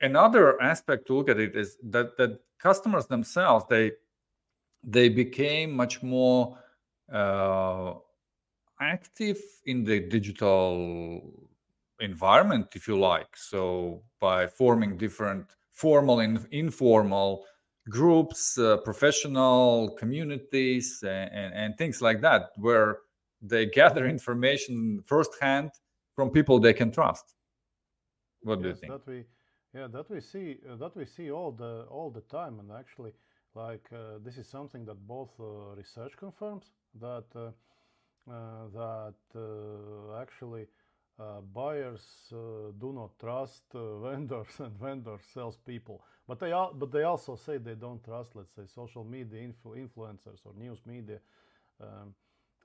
another 0.00 0.60
aspect 0.62 1.06
to 1.06 1.14
look 1.14 1.28
at 1.28 1.38
it 1.38 1.56
is 1.56 1.76
that 1.82 2.16
that 2.16 2.40
customers 2.58 3.06
themselves 3.06 3.64
they 3.68 3.92
they 4.82 5.08
became 5.08 5.74
much 5.74 6.02
more 6.02 6.58
uh, 7.12 7.94
active 8.80 9.40
in 9.66 9.84
the 9.84 10.00
digital 10.00 11.22
environment 12.00 12.68
if 12.74 12.86
you 12.86 12.98
like. 12.98 13.36
So 13.36 14.02
by 14.20 14.46
forming 14.46 14.96
different 14.96 15.46
formal 15.70 16.20
and 16.20 16.46
informal 16.50 17.44
groups 17.88 18.58
uh, 18.58 18.76
professional 18.78 19.90
communities 19.98 21.02
and, 21.02 21.30
and, 21.32 21.54
and 21.54 21.78
things 21.78 22.02
like 22.02 22.20
that 22.20 22.50
where 22.56 22.98
they 23.40 23.66
gather 23.80 24.06
information 24.06 25.02
firsthand 25.06 25.70
from 26.14 26.30
people 26.30 26.60
they 26.60 26.72
can 26.74 26.90
trust. 26.90 27.34
What 28.42 28.62
do 28.62 28.68
you 28.68 28.74
think? 28.74 28.92
that 28.92 29.06
we 29.06 29.24
yeah 29.74 29.86
that 29.86 30.10
we 30.10 30.20
see 30.20 30.56
uh, 30.70 30.76
that 30.76 30.96
we 30.96 31.04
see 31.04 31.30
all 31.30 31.52
the 31.52 31.84
all 31.90 32.10
the 32.10 32.22
time 32.22 32.58
and 32.60 32.70
actually 32.72 33.12
like 33.54 33.88
uh, 33.92 34.18
this 34.24 34.38
is 34.38 34.46
something 34.48 34.84
that 34.84 35.06
both 35.06 35.30
uh, 35.40 35.74
research 35.76 36.16
confirms 36.16 36.72
that 37.00 37.24
uh, 37.34 37.50
uh, 38.30 38.68
that 38.72 39.14
uh, 39.36 40.20
actually 40.20 40.66
buyers 41.52 42.32
do 42.78 42.92
not 42.92 43.18
trust 43.18 43.64
vendors 43.74 44.60
and 44.60 44.78
vendor 44.78 45.18
salespeople. 45.34 46.02
But 46.28 46.38
they 46.38 46.52
are 46.52 46.72
but 46.72 46.92
they 46.92 47.02
also 47.02 47.36
say 47.36 47.58
they 47.58 47.74
don't 47.74 48.04
trust 48.04 48.36
let's 48.36 48.54
say 48.54 48.66
social 48.66 49.04
media 49.04 49.40
influ- 49.40 49.76
influencers 49.76 50.40
or 50.44 50.52
news 50.54 50.78
media 50.86 51.18
um, 51.80 52.14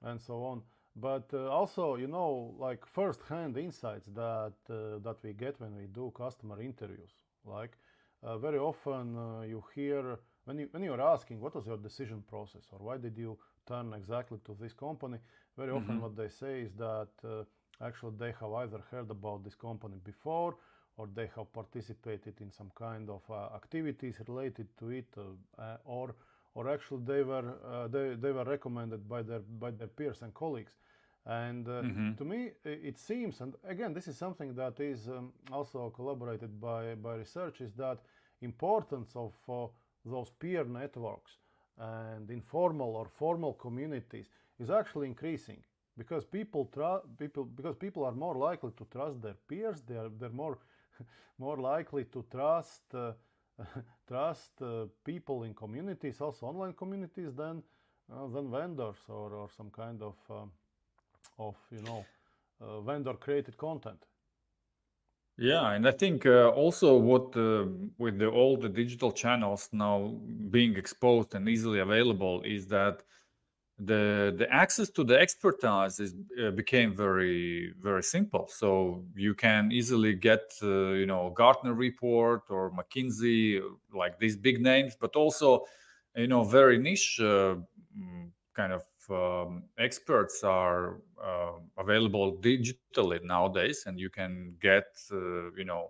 and 0.03 0.19
so 0.22 0.43
on 0.43 0.62
but 0.95 1.29
uh, 1.33 1.47
also 1.50 1.95
you 1.95 2.07
know 2.07 2.53
like 2.59 2.85
first 2.85 3.21
hand 3.27 3.57
insights 3.57 4.07
that 4.15 4.53
uh, 4.69 5.00
that 5.03 5.17
we 5.23 5.33
get 5.33 5.59
when 5.59 5.75
we 5.75 5.88
do 5.88 6.12
customer 6.15 6.62
interviews. 6.62 7.12
Like 7.45 7.77
uh, 8.21 8.38
very 8.38 8.59
often 8.59 9.17
uh, 9.17 9.41
you 9.41 9.63
hear 9.73 10.19
when 10.45 10.59
you 10.59 10.67
when 10.71 10.83
you're 10.83 11.01
asking 11.01 11.39
what 11.39 11.55
was 11.55 11.65
your 11.65 11.77
decision 11.77 12.23
process? 12.29 12.65
Or 12.71 12.79
why 12.79 12.97
did 12.97 13.17
you 13.17 13.38
turn 13.67 13.93
exactly 13.93 14.39
to 14.45 14.55
this 14.59 14.73
company? 14.73 15.17
Very 15.57 15.71
mm-hmm. 15.71 15.77
often 15.77 16.01
what 16.01 16.15
they 16.15 16.29
say 16.29 16.62
is 16.62 16.73
that 16.77 17.09
uh, 17.23 17.43
actually 17.83 18.13
they 18.17 18.33
have 18.39 18.51
either 18.53 18.79
heard 18.91 19.09
about 19.09 19.43
this 19.43 19.55
company 19.55 19.97
before 20.03 20.55
or 20.97 21.07
they 21.15 21.29
have 21.35 21.51
participated 21.53 22.39
in 22.39 22.51
some 22.51 22.71
kind 22.75 23.09
of 23.09 23.21
uh, 23.29 23.55
activities 23.55 24.21
related 24.27 24.67
to 24.77 24.89
it 24.89 25.07
or 25.85 26.13
or 26.55 26.69
actually 26.69 27.01
they 27.05 27.24
were 27.24 27.53
uh, 27.65 27.88
they, 27.88 28.15
they 28.15 28.31
were 28.31 28.43
recommended 28.43 29.07
by 29.07 29.22
their 29.22 29.39
by 29.60 29.72
their 29.72 29.88
peers 29.88 30.22
and 30.22 30.33
colleagues 30.33 30.74
and 31.25 31.67
uh, 31.67 31.81
mm-hmm. 31.81 32.13
to 32.15 32.25
me 32.25 32.51
it 32.65 32.98
seems 32.98 33.39
and 33.41 33.55
again 33.67 33.93
this 33.93 34.07
is 34.07 34.17
something 34.17 34.53
that 34.53 34.79
is 34.79 35.07
um, 35.07 35.31
also 35.51 35.89
collaborated 35.95 36.60
by 36.60 36.95
by 36.95 37.15
research 37.15 37.62
is 37.62 37.74
that 37.74 38.00
importance 38.41 39.12
of 39.15 39.33
uh, 39.50 39.67
those 40.05 40.29
peer 40.39 40.65
networks 40.65 41.38
and 41.77 42.29
informal 42.29 42.95
or 42.95 43.07
formal 43.07 43.53
communities 43.53 44.29
is 44.60 44.69
actually 44.69 45.07
increasing 45.07 45.63
because 45.98 46.25
people 46.25 46.69
try 46.74 46.98
people 47.17 47.45
because 47.45 47.75
people 47.75 48.03
are 48.03 48.12
more 48.12 48.36
likely 48.36 48.72
to 48.72 48.86
trust 48.91 49.22
their 49.22 49.36
peers 49.48 49.81
they 49.88 49.95
are 49.95 50.10
they're 50.19 50.29
more 50.29 50.57
more 51.39 51.57
likely 51.57 52.03
to 52.03 52.24
trust 52.29 52.83
uh, 52.93 53.13
trust 54.07 54.62
uh, 54.62 54.86
people 55.03 55.43
in 55.43 55.53
communities, 55.53 56.22
also 56.22 56.48
online 56.48 56.74
communities, 56.74 57.33
than 57.36 57.63
uh, 58.12 58.27
than 58.27 58.51
vendors 58.51 58.98
or, 59.07 59.33
or 59.33 59.50
some 59.50 59.69
kind 59.69 60.01
of 60.01 60.15
um, 60.29 60.51
of 61.39 61.55
you 61.72 61.81
know 61.81 62.05
uh, 62.62 62.81
vendor 62.81 63.13
created 63.13 63.57
content. 63.57 64.05
Yeah, 65.38 65.72
and 65.72 65.88
I 65.88 65.91
think 65.91 66.25
uh, 66.27 66.50
also 66.50 66.95
what 66.98 67.36
uh, 67.36 67.65
with 67.98 68.19
the, 68.19 68.27
all 68.27 68.55
the 68.55 68.69
digital 68.69 69.12
channels 69.12 69.69
now 69.72 70.15
being 70.51 70.75
exposed 70.75 71.33
and 71.33 71.50
easily 71.50 71.79
available 71.79 72.43
is 72.43 72.67
that 72.67 73.01
the 73.80 74.34
the 74.38 74.48
access 74.53 74.89
to 74.92 75.03
the 75.03 75.20
expertise 75.20 76.00
is 76.00 76.15
uh, 76.42 76.51
became 76.51 76.96
very 76.96 77.74
very 77.80 78.03
simple. 78.03 78.48
So 78.48 79.06
you 79.15 79.34
can 79.34 79.72
easily 79.72 80.13
get 80.13 80.53
uh, 80.62 80.92
you 80.92 81.06
know 81.06 81.32
gartner 81.32 81.74
report 81.74 82.44
or 82.50 82.72
mckinsey 82.72 83.62
like 83.94 84.20
these 84.20 84.38
big 84.38 84.62
names 84.62 84.96
but 85.00 85.15
also 85.15 85.65
you 86.15 86.27
know 86.27 86.44
very 86.44 86.77
niche 86.77 87.20
uh, 87.20 87.56
mm, 87.98 88.32
kind 88.53 88.74
of 88.74 88.84
um, 89.10 89.63
experts 89.77 90.44
are 90.44 91.01
uh, 91.22 91.53
available 91.77 92.38
digitally 92.38 93.22
nowadays 93.24 93.84
and 93.88 94.00
you 94.00 94.10
can 94.10 94.56
get 94.62 94.86
uh, 95.12 95.51
you 95.53 95.65
know 95.65 95.89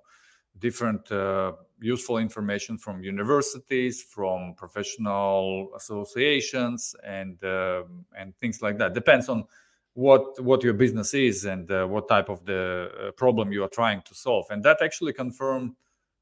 different 0.60 1.12
uh, 1.12 1.54
useful 1.80 2.18
information 2.18 2.78
from 2.78 3.04
universities, 3.04 4.02
from 4.02 4.54
professional 4.56 5.70
associations, 5.76 6.96
and 7.04 7.44
uh, 7.44 7.84
and 8.18 8.36
things 8.40 8.62
like 8.62 8.78
that. 8.78 8.94
Depends 8.94 9.30
on 9.30 9.46
what 9.94 10.42
what 10.44 10.64
your 10.64 10.74
business 10.74 11.14
is 11.14 11.46
and 11.46 11.70
uh, 11.72 11.86
what 11.86 12.08
type 12.08 12.30
of 12.30 12.46
the 12.46 12.90
uh, 13.08 13.12
problem 13.12 13.52
you 13.52 13.64
are 13.64 13.70
trying 13.70 14.02
to 14.04 14.16
solve. 14.16 14.46
And 14.50 14.64
that 14.64 14.82
actually 14.82 15.14
confirmed 15.14 15.76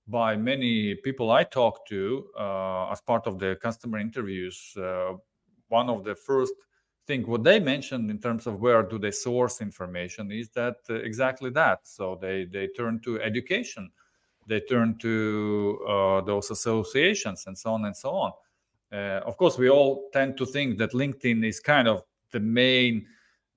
by 0.07 0.35
many 0.35 0.95
people 0.95 1.31
I 1.31 1.43
talked 1.43 1.88
to 1.89 2.27
uh, 2.38 2.91
as 2.91 3.01
part 3.01 3.27
of 3.27 3.39
the 3.39 3.57
customer 3.61 4.00
interviews. 4.00 4.75
Uh, 4.75 5.13
one 5.69 5.89
of 5.89 6.03
the 6.03 6.15
first 6.15 6.53
thing 7.07 7.25
what 7.27 7.43
they 7.43 7.59
mentioned 7.59 8.09
in 8.11 8.19
terms 8.19 8.45
of 8.45 8.59
where 8.59 8.83
do 8.83 9.00
they 9.00 9.11
source 9.11 9.61
information 9.61 10.31
is 10.31 10.50
that 10.50 10.77
exactly 10.89 11.50
that. 11.51 11.79
So 11.83 12.17
they 12.21 12.45
they 12.45 12.67
turn 12.67 13.00
to 13.01 13.21
education 13.21 13.91
they 14.48 14.60
turn 14.62 14.98
to 15.00 15.79
uh, 15.88 16.21
those 16.21 16.51
associations 16.51 17.45
and 17.48 17.57
so 17.57 17.74
on 17.74 17.86
and 17.86 17.95
so 17.95 18.12
on. 18.12 18.31
Uh, 18.91 19.21
of 19.25 19.38
course, 19.38 19.57
we 19.57 19.69
all 19.69 20.10
tend 20.12 20.38
to 20.38 20.45
think 20.45 20.77
that 20.77 20.91
LinkedIn 20.91 21.45
is 21.45 21.60
kind 21.60 21.88
of 21.88 22.03
the 22.31 22.39
main 22.39 23.05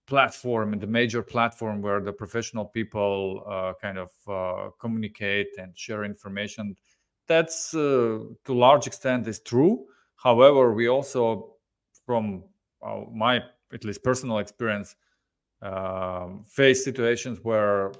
platform 0.07 0.73
and 0.73 0.83
the 0.83 0.87
major 0.87 1.23
platform 1.23 1.81
where 1.81 2.00
the 2.00 2.12
professional 2.12 2.64
people 2.64 3.43
uh, 3.49 3.73
kind 3.81 3.99
of 3.99 4.11
uh, 4.29 4.71
communicate 4.79 5.49
and 5.59 5.76
share 5.76 6.05
information. 6.05 6.76
That's 7.26 7.75
uh, 7.75 8.21
to 8.45 8.55
large 8.55 8.87
extent 8.87 9.26
is 9.26 9.41
true. 9.41 9.87
However, 10.17 10.73
we 10.73 10.88
also, 10.88 11.57
from 12.05 12.45
uh, 12.83 13.00
my 13.12 13.43
at 13.73 13.85
least 13.85 14.05
personal 14.05 14.38
experience, 14.38 14.95
face 16.47 16.85
situations 16.85 17.41
where 17.43 17.91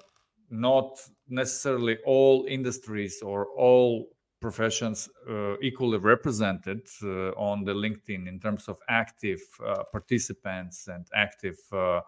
not 0.51 1.01
necessarily 1.29 1.99
all 2.05 2.47
industries 2.49 3.23
or 3.23 3.47
all 3.57 4.09
professions 4.41 5.09
uh, 5.31 5.57
equally 5.63 5.99
represented 5.99 6.83
uh, 7.03 7.31
on 7.31 7.65
the 7.65 7.73
LinkedIn 7.73 8.29
in 8.29 8.39
terms 8.39 8.69
of 8.69 8.77
active 8.89 9.41
uh, 9.67 9.85
participants 9.91 10.89
and 10.89 11.07
active 11.15 11.59
uh, 11.73 12.01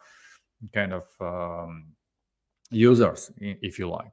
kind 0.74 0.92
of 0.92 1.04
um, 1.20 1.86
users, 2.70 3.32
if 3.40 3.78
you 3.78 3.88
like. 3.88 4.12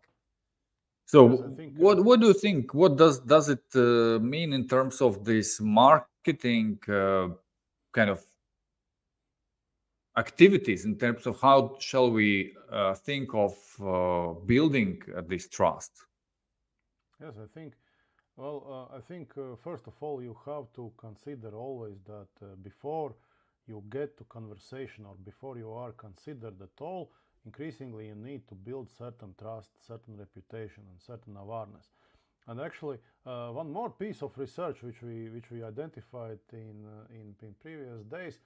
So, 1.06 1.54
think, 1.58 1.76
what 1.78 2.00
uh, 2.00 2.04
what 2.04 2.22
do 2.22 2.28
you 2.28 2.34
think? 2.34 2.74
What 2.74 2.98
does 2.98 3.20
does 3.20 3.50
it 3.50 3.66
uh, 3.76 4.20
mean 4.20 4.54
in 4.54 4.68
terms 4.68 5.02
of 5.02 5.26
this 5.26 5.60
marketing 5.60 6.80
kind 6.88 8.10
of 8.10 8.26
activities 10.18 10.86
in 10.86 10.96
terms 10.96 11.26
of 11.26 11.40
how 11.42 11.76
shall 11.80 12.10
we 12.12 12.54
uh, 12.72 12.94
think 12.94 13.34
of 13.34 13.54
uh, 13.82 14.34
building 14.46 15.02
uh, 15.16 15.22
this 15.28 15.48
trust 15.48 15.92
yes 17.22 17.34
i 17.38 17.48
think 17.54 17.74
well 18.36 18.90
uh, 18.92 18.98
i 18.98 19.02
think 19.02 19.32
uh, 19.38 19.56
first 19.64 19.88
of 19.88 19.94
all 20.02 20.22
you 20.22 20.38
have 20.46 20.66
to 20.74 20.92
consider 20.98 21.58
always 21.58 21.98
that 22.06 22.34
uh, 22.42 22.56
before 22.62 23.16
you 23.68 23.84
get 23.90 24.18
to 24.18 24.24
conversation 24.26 25.06
or 25.06 25.16
before 25.24 25.58
you 25.58 25.72
are 25.72 25.94
considered 25.94 26.62
at 26.62 26.82
all 26.82 27.12
increasingly 27.46 28.08
you 28.08 28.16
need 28.16 28.48
to 28.48 28.56
build 28.56 28.90
certain 28.90 29.34
trust, 29.40 29.72
certain 29.86 30.18
reputation, 30.18 30.84
and 30.90 31.00
certain 31.00 31.36
awareness. 31.38 31.92
And 32.48 32.60
actually, 32.60 32.98
one 33.24 33.72
more 33.72 33.90
piece 33.90 34.22
of 34.22 34.38
research 34.38 34.84
which 34.84 35.02
we 35.02 35.30
which 35.30 35.50
we 35.50 35.64
identified 35.64 36.40
in 36.52 36.86
in, 37.10 37.36
in, 37.42 37.54
previous 37.62 38.04
days 38.04 38.40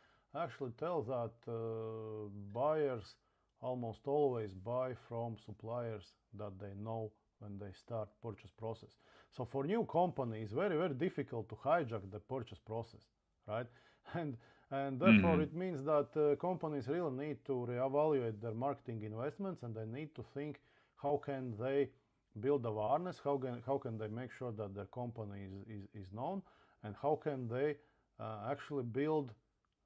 actually 0.43 0.71
tell 0.79 1.01
that 1.03 1.51
uh, 1.51 2.29
buyers 2.53 3.15
almost 3.61 4.01
always 4.07 4.51
buy 4.53 4.93
from 5.07 5.37
suppliers 5.45 6.13
that 6.37 6.59
they 6.59 6.73
know 6.83 7.11
when 7.39 7.57
they 7.59 7.71
start 7.73 8.09
purchase 8.21 8.51
process. 8.57 8.91
So 9.35 9.45
for 9.45 9.63
new 9.63 9.83
company, 9.85 10.41
it's 10.41 10.53
very 10.53 10.77
very 10.77 10.93
difficult 10.93 11.49
to 11.49 11.55
hijack 11.55 12.09
the 12.11 12.19
purchase 12.19 12.59
process, 12.59 13.03
right? 13.47 13.67
And 14.13 14.37
and 14.71 14.99
therefore 14.99 15.35
mm-hmm. 15.35 15.41
it 15.41 15.53
means 15.55 15.83
that 15.83 16.09
uh, 16.15 16.35
companies 16.35 16.87
really 16.87 17.11
need 17.11 17.37
to 17.45 17.65
reevaluate 17.69 18.41
their 18.41 18.53
marketing 18.53 19.03
investments 19.03 19.63
and 19.63 19.73
they 19.73 19.85
need 19.85 20.13
to 20.15 20.23
think 20.33 20.59
how 20.95 21.21
can 21.23 21.53
they 21.57 21.89
build 22.41 22.65
awareness, 22.65 23.21
how 23.23 23.37
can 23.37 23.61
how 23.65 23.77
can 23.77 23.97
they 23.97 24.07
make 24.07 24.31
sure 24.31 24.51
that 24.51 24.75
their 24.75 24.89
company 25.01 25.39
is 25.47 25.53
is, 25.75 25.83
is 26.01 26.07
known, 26.13 26.41
and 26.83 26.95
how 27.01 27.15
can 27.15 27.47
they 27.47 27.75
uh, 28.19 28.51
actually 28.51 28.83
build 28.83 29.33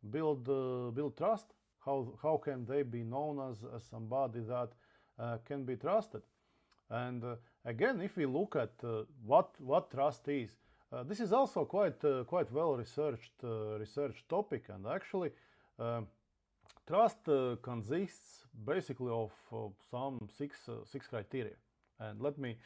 build 0.10 0.48
uh, 0.50 0.92
build 0.92 1.18
trust. 1.18 1.54
How 1.86 2.14
how 2.22 2.38
can 2.38 2.66
they 2.66 2.84
be 2.84 3.04
known 3.04 3.40
as, 3.52 3.58
as 3.76 3.84
somebody 3.84 4.42
that 4.42 4.70
uh, 5.20 5.38
can 5.46 5.66
be 5.66 5.76
trusted? 5.76 6.22
And 6.90 7.24
uh, 7.24 7.36
again, 7.66 8.02
if 8.02 8.18
we 8.18 8.26
look 8.26 8.56
at 8.56 8.72
uh, 8.84 9.04
what 9.26 9.50
what 9.60 9.92
trust 9.92 10.28
is, 10.28 10.58
uh, 10.92 11.04
this 11.04 11.20
is 11.20 11.32
also 11.34 11.66
quite 11.66 12.04
uh, 12.04 12.24
quite 12.24 12.52
well 12.52 12.76
researched 12.76 13.44
research 13.80 14.26
topic, 14.28 14.70
and 14.70 14.86
actually, 14.86 15.32
trust 16.88 17.30
consists 17.62 18.46
basically 18.66 19.12
of 19.12 19.32
some 19.90 20.28
six 20.38 20.70
six 20.86 21.08
criteria. 21.08 21.56
And 22.00 22.20
let 22.20 22.38
me 22.38 22.58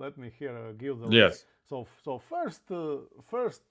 let 0.00 0.16
me 0.16 0.28
here 0.38 0.72
give 0.78 0.98
the 1.00 1.08
yes. 1.08 1.30
List. 1.32 1.46
So 1.68 1.86
so 2.04 2.18
first 2.18 2.62
first 3.30 3.62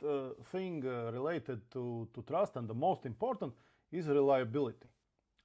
thing 0.52 0.82
related 1.20 1.60
to 1.72 2.08
to 2.14 2.22
trust 2.22 2.56
and 2.58 2.68
the 2.68 2.80
most 2.88 3.06
important 3.06 3.54
is 3.92 4.08
reliability. 4.08 4.88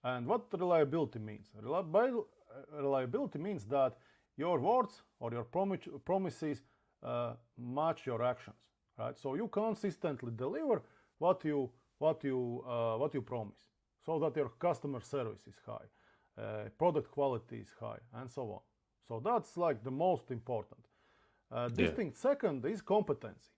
And 0.02 0.26
what 0.26 0.42
reliability 0.52 1.18
means? 1.18 1.46
Reliability 2.72 3.38
means 3.38 3.64
that 3.66 3.92
your 4.36 4.58
words 4.60 5.02
or 5.18 5.32
your 5.32 5.46
promises 6.04 6.62
uh, 7.02 7.34
match 7.58 8.06
your 8.06 8.22
actions, 8.22 8.56
right? 8.98 9.16
So 9.18 9.34
you 9.34 9.48
consistently 9.48 10.32
deliver 10.36 10.82
what 11.18 11.44
you 11.44 11.70
what 11.98 12.24
you 12.24 12.62
uh, 12.68 12.96
what 12.98 13.14
you 13.14 13.22
promise, 13.22 13.70
so 14.04 14.18
that 14.18 14.36
your 14.36 14.50
customer 14.58 15.00
service 15.00 15.46
is 15.46 15.58
high, 15.66 15.88
uh, 16.42 16.68
product 16.78 17.10
quality 17.10 17.56
is 17.56 17.74
high, 17.80 18.00
and 18.14 18.30
so 18.30 18.42
on. 18.42 18.60
So 19.08 19.20
that's 19.24 19.56
like 19.56 19.82
the 19.84 19.90
most 19.90 20.30
important. 20.30 20.80
Uh, 21.52 21.68
distinct 21.68 22.16
yeah. 22.16 22.30
second 22.30 22.64
is 22.64 22.80
competency. 22.80 23.50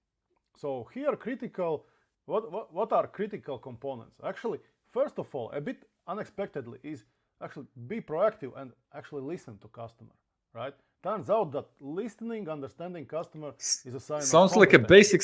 So 0.56 0.88
here 0.92 1.14
critical, 1.16 1.86
what, 2.26 2.50
what 2.50 2.74
what 2.74 2.92
are 2.92 3.06
critical 3.06 3.58
components? 3.58 4.16
Actually, 4.24 4.60
first 4.92 5.18
of 5.18 5.34
all, 5.34 5.50
a 5.52 5.60
bit 5.60 5.78
unexpectedly 6.06 6.78
is 6.82 7.04
actually 7.42 7.66
be 7.86 8.00
proactive 8.00 8.52
and 8.60 8.72
actually 8.94 9.22
listen 9.22 9.58
to 9.58 9.68
customer, 9.68 10.14
right? 10.54 10.74
Turns 11.02 11.30
out 11.30 11.52
that 11.52 11.66
listening, 11.80 12.48
understanding 12.48 13.04
customer 13.06 13.52
is 13.58 13.94
a 13.94 14.00
sign. 14.00 14.22
Sounds 14.22 14.56
like 14.56 14.72
a 14.72 14.78
basic 14.78 15.22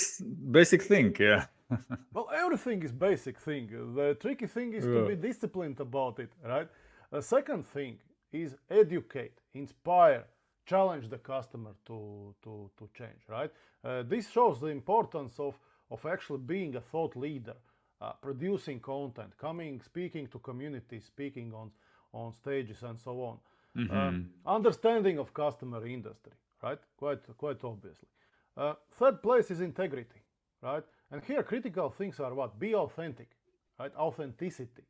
basic 0.50 0.82
thing, 0.82 1.16
yeah. 1.18 1.46
well, 2.14 2.28
everything 2.34 2.82
is 2.82 2.92
basic 2.92 3.38
thing. 3.38 3.68
The 3.94 4.14
tricky 4.20 4.46
thing 4.46 4.74
is 4.74 4.84
yeah. 4.84 4.94
to 4.94 5.06
be 5.06 5.16
disciplined 5.16 5.80
about 5.80 6.18
it, 6.18 6.30
right? 6.44 6.68
The 7.10 7.22
second 7.22 7.66
thing 7.66 7.98
is 8.32 8.56
educate, 8.70 9.40
inspire, 9.54 10.24
challenge 10.66 11.08
the 11.08 11.18
customer 11.18 11.72
to 11.86 12.34
to 12.42 12.70
to 12.78 12.88
change, 12.94 13.22
right? 13.28 13.50
Uh, 13.84 14.02
this 14.02 14.30
shows 14.30 14.60
the 14.60 14.68
importance 14.68 15.38
of 15.38 15.54
of 15.90 16.04
actually 16.06 16.38
being 16.38 16.76
a 16.76 16.80
thought 16.80 17.16
leader, 17.16 17.56
uh, 18.00 18.12
producing 18.22 18.80
content, 18.80 19.36
coming, 19.36 19.80
speaking 19.80 20.26
to 20.28 20.38
communities, 20.38 21.04
speaking 21.04 21.52
on 21.54 21.70
on 22.12 22.32
stages, 22.32 22.82
and 22.82 22.98
so 22.98 23.22
on. 23.22 23.38
Mm-hmm. 23.76 23.96
Um, 23.96 24.30
understanding 24.44 25.18
of 25.18 25.32
customer 25.32 25.86
industry, 25.86 26.32
right? 26.62 26.78
Quite, 26.96 27.20
quite 27.38 27.64
obviously. 27.64 28.08
Uh, 28.56 28.74
third 28.98 29.22
place 29.22 29.50
is 29.50 29.60
integrity, 29.60 30.20
right? 30.60 30.84
And 31.10 31.24
here 31.24 31.42
critical 31.42 31.90
things 31.90 32.20
are 32.20 32.34
what? 32.34 32.58
Be 32.58 32.74
authentic, 32.74 33.30
right? 33.78 33.92
Authenticity. 33.96 34.82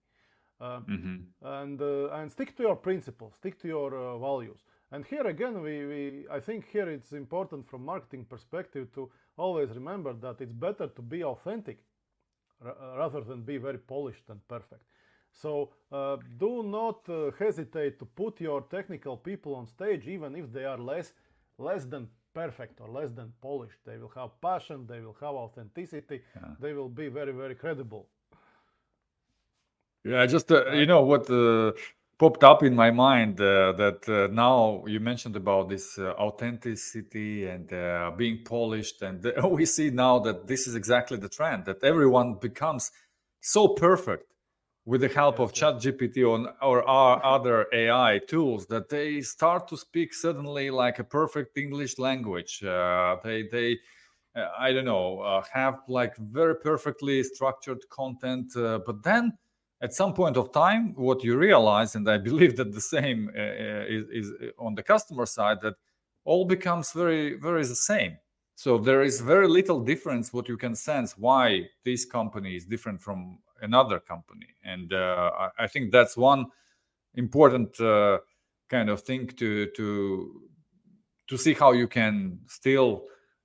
Uh, 0.63 0.81
mm-hmm. 0.89 1.17
and 1.61 1.83
uh, 1.83 2.19
and 2.19 2.31
stick 2.31 2.57
to 2.57 2.63
your 2.63 2.77
principles, 2.77 3.35
stick 3.35 3.59
to 3.59 3.67
your 3.67 3.93
uh, 3.97 4.17
values. 4.19 4.61
And 4.93 5.05
here 5.05 5.27
again, 5.27 5.61
we, 5.61 5.87
we 5.87 6.25
I 6.31 6.39
think 6.39 6.69
here 6.71 6.89
it's 6.89 7.13
important 7.13 7.69
from 7.69 7.85
marketing 7.85 8.27
perspective 8.27 8.87
to 8.95 9.11
always 9.37 9.71
remember 9.71 10.13
that 10.13 10.41
it's 10.41 10.53
better 10.53 10.87
to 10.87 11.03
be 11.03 11.25
authentic 11.25 11.79
r- 12.65 12.77
rather 12.97 13.23
than 13.23 13.43
be 13.43 13.57
very 13.57 13.79
polished 13.79 14.23
and 14.29 14.39
perfect. 14.47 14.85
So 15.33 15.71
uh, 15.91 16.19
do 16.39 16.63
not 16.63 17.09
uh, 17.09 17.33
hesitate 17.41 17.99
to 17.99 18.05
put 18.05 18.41
your 18.41 18.61
technical 18.63 19.17
people 19.17 19.57
on 19.57 19.67
stage, 19.67 20.07
even 20.07 20.37
if 20.37 20.53
they 20.53 20.65
are 20.65 20.79
less 20.79 21.13
less 21.59 21.85
than 21.87 22.07
perfect 22.35 22.81
or 22.81 22.89
less 22.89 23.11
than 23.11 23.33
polished. 23.41 23.81
They 23.85 23.99
will 23.99 24.13
have 24.15 24.31
passion, 24.41 24.87
they 24.87 25.01
will 25.01 25.17
have 25.21 25.35
authenticity, 25.35 26.21
yeah. 26.37 26.55
they 26.61 26.73
will 26.73 26.89
be 26.89 27.09
very 27.09 27.33
very 27.33 27.57
credible. 27.57 28.07
Yeah, 30.05 30.27
just 30.27 30.51
uh, 30.51 30.71
you 30.73 30.87
know 30.87 31.03
what 31.03 31.31
uh, 31.31 31.73
popped 32.19 32.43
up 32.43 32.63
in 32.65 32.75
my 32.75 32.91
mind 32.91 33.41
uh, 33.41 33.73
that 33.73 34.09
uh, 34.09 34.33
now 34.33 34.85
you 34.87 34.99
mentioned 34.99 35.37
about 35.37 35.69
this 35.69 35.97
authenticity 35.99 37.47
and 37.47 37.69
being 38.17 38.43
polished, 38.45 39.03
and 39.03 39.25
we 39.51 39.65
see 39.65 39.91
now 39.91 40.19
that 40.21 40.47
this 40.49 40.67
is 40.67 40.75
exactly 40.75 41.19
the 41.19 41.29
trend 41.29 41.67
that 41.67 41.85
everyone 41.85 42.35
becomes 42.35 42.91
so 43.41 43.69
perfect 43.69 44.25
with 44.85 45.01
the 45.03 45.09
help 45.09 45.39
of 45.39 45.53
ChatGPT 45.53 46.29
or, 46.29 46.53
or 46.61 46.83
our 46.89 47.25
other 47.25 47.67
AI 47.73 48.21
tools 48.27 48.67
that 48.67 48.89
they 48.89 49.21
start 49.21 49.69
to 49.69 49.77
speak 49.77 50.13
suddenly 50.13 50.71
like 50.71 50.99
a 50.99 51.05
perfect 51.05 51.57
English 51.57 51.99
language. 51.99 52.65
Uh, 52.65 53.17
they 53.23 53.45
they 53.53 53.79
uh, 54.35 54.49
I 54.59 54.73
don't 54.73 54.85
know 54.85 55.21
uh, 55.21 55.45
have 55.53 55.81
like 55.89 56.17
very 56.17 56.57
perfectly 56.57 57.23
structured 57.23 57.89
content, 57.91 58.57
uh, 58.57 58.81
but 58.85 59.05
then 59.05 59.39
at 59.83 59.93
some 59.93 60.15
point 60.15 60.37
of 60.37 60.53
time, 60.53 60.95
what 60.95 61.25
you 61.25 61.37
realize, 61.37 61.97
and 61.97 62.09
I 62.09 62.17
believe 62.19 62.57
that 62.57 62.73
the 62.73 62.81
same 62.81 63.31
uh, 63.37 63.41
uh, 63.41 63.85
is, 63.89 64.05
is 64.11 64.33
on 64.59 64.75
the 64.75 64.83
customer 64.83 65.27
side, 65.27 65.59
that 65.63 65.75
all 66.25 66.45
becomes 66.45 66.93
very 66.93 67.35
very 67.39 67.65
the 67.65 67.75
same. 67.75 68.17
So 68.55 68.79
there 68.79 69.03
is 69.03 69.21
very 69.21 69.49
little 69.49 69.81
difference 69.81 70.33
what 70.33 70.49
you 70.49 70.57
can 70.57 70.77
sense 70.77 71.19
why 71.19 71.63
this 71.85 72.05
company 72.05 72.55
is 72.55 72.65
different 72.65 73.03
from 73.03 73.39
another 73.61 73.99
company. 73.99 74.47
And 74.63 74.93
uh, 74.93 75.31
I, 75.37 75.65
I, 75.65 75.67
think 75.67 75.91
that's 75.91 76.17
one 76.17 76.47
important 77.15 77.81
uh, 77.81 78.19
kind 78.69 78.89
of 78.89 79.03
thing 79.03 79.27
to 79.39 79.67
to 79.77 80.43
to 81.29 81.37
see 81.37 81.55
how 81.55 81.73
you 81.73 81.89
can 81.89 82.39
still 82.47 83.05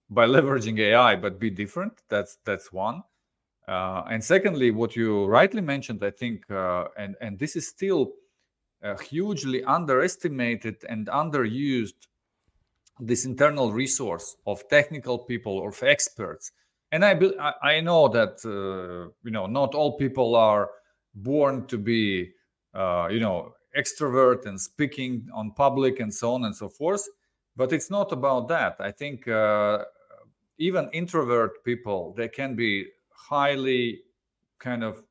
by 0.09 0.25
leveraging 0.25 0.79
ai 0.79 1.15
but 1.15 1.39
be 1.39 1.49
different. 1.49 1.93
That's 2.09 2.37
that's 2.45 2.71
one 2.71 3.01
uh, 3.67 4.03
and 4.09 4.23
secondly 4.23 4.71
what 4.71 4.95
you 4.95 5.25
rightly 5.25 5.61
mentioned 5.61 6.03
i 6.03 6.11
think 6.11 6.49
uh, 6.51 6.85
and 6.97 7.15
and 7.21 7.39
this 7.39 7.55
is 7.55 7.67
still 7.67 8.13
hugely 9.09 9.63
underestimated 9.63 10.75
and 10.87 11.07
underused 11.07 12.07
this 12.99 13.25
internal 13.25 13.73
resource 13.73 14.37
of 14.45 14.67
technical 14.69 15.17
people 15.17 15.57
or 15.57 15.69
of 15.69 15.83
experts 15.83 16.51
and 16.91 17.03
I 17.03 17.19
I 17.61 17.81
know 17.81 18.07
that 18.09 18.39
uh, 18.45 19.11
you 19.23 19.31
know 19.31 19.45
not 19.47 19.75
all 19.75 19.97
people 19.97 20.35
are 20.35 20.69
born 21.13 21.67
to 21.67 21.77
be 21.77 22.31
uh, 22.73 23.07
you 23.11 23.19
know 23.19 23.53
extrovert 23.77 24.45
and 24.45 24.59
speaking 24.59 25.27
on 25.33 25.51
public 25.51 25.99
and 25.99 26.13
so 26.13 26.33
on 26.33 26.45
and 26.45 26.55
so 26.55 26.69
forth. 26.69 27.05
But 27.55 27.73
it's 27.73 27.89
not 27.89 28.11
about 28.11 28.47
that. 28.49 28.75
I 28.79 28.91
think 28.91 29.27
uh, 29.27 29.83
even 30.57 30.89
introvert 30.93 31.63
people 31.63 32.13
they 32.15 32.29
can 32.29 32.55
be 32.55 32.87
highly 33.17 34.01
kind 34.59 34.83
of 34.83 35.03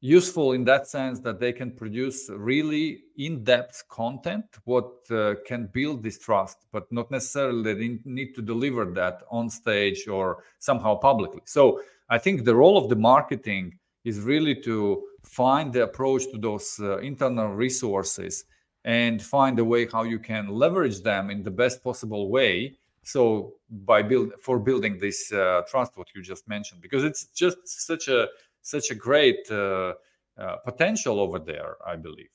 useful 0.00 0.52
in 0.52 0.64
that 0.64 0.86
sense 0.86 1.18
that 1.20 1.40
they 1.40 1.52
can 1.52 1.72
produce 1.72 2.30
really 2.30 3.02
in-depth 3.16 3.82
content 3.88 4.44
what 4.64 4.92
uh, 5.10 5.34
can 5.44 5.68
build 5.72 6.02
this 6.04 6.18
trust 6.18 6.66
but 6.70 6.90
not 6.92 7.10
necessarily 7.10 7.74
they 7.74 7.98
need 8.04 8.32
to 8.32 8.40
deliver 8.40 8.84
that 8.84 9.22
on 9.28 9.50
stage 9.50 10.06
or 10.06 10.44
somehow 10.60 10.94
publicly. 10.94 11.40
So 11.46 11.80
i 12.10 12.18
think 12.18 12.44
the 12.44 12.54
role 12.54 12.78
of 12.78 12.88
the 12.88 12.96
marketing 12.96 13.76
is 14.04 14.20
really 14.20 14.54
to 14.54 15.02
find 15.24 15.72
the 15.72 15.82
approach 15.82 16.30
to 16.30 16.38
those 16.38 16.78
uh, 16.80 16.98
internal 16.98 17.48
resources 17.48 18.44
and 18.84 19.20
find 19.20 19.58
a 19.58 19.64
way 19.64 19.86
how 19.86 20.04
you 20.04 20.20
can 20.20 20.48
leverage 20.48 21.02
them 21.02 21.28
in 21.30 21.42
the 21.42 21.50
best 21.50 21.82
possible 21.82 22.30
way 22.30 22.78
so 23.14 23.54
by 23.70 24.02
build 24.02 24.28
for 24.46 24.56
building 24.58 24.98
this 24.98 25.32
uh, 25.32 25.62
trust 25.70 25.92
what 25.96 26.08
you 26.14 26.20
just 26.22 26.44
mentioned 26.56 26.80
because 26.86 27.04
it's 27.04 27.22
just 27.42 27.58
such 27.64 28.08
a 28.08 28.20
such 28.62 28.90
a 28.90 28.94
great 28.94 29.42
uh, 29.50 29.94
uh, 30.38 30.56
potential 30.64 31.18
over 31.18 31.38
there, 31.38 31.76
I 31.86 31.96
believe. 31.96 32.32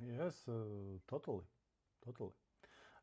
Yes, 0.00 0.34
uh, 0.48 0.52
totally, 1.08 1.44
totally. 2.04 2.32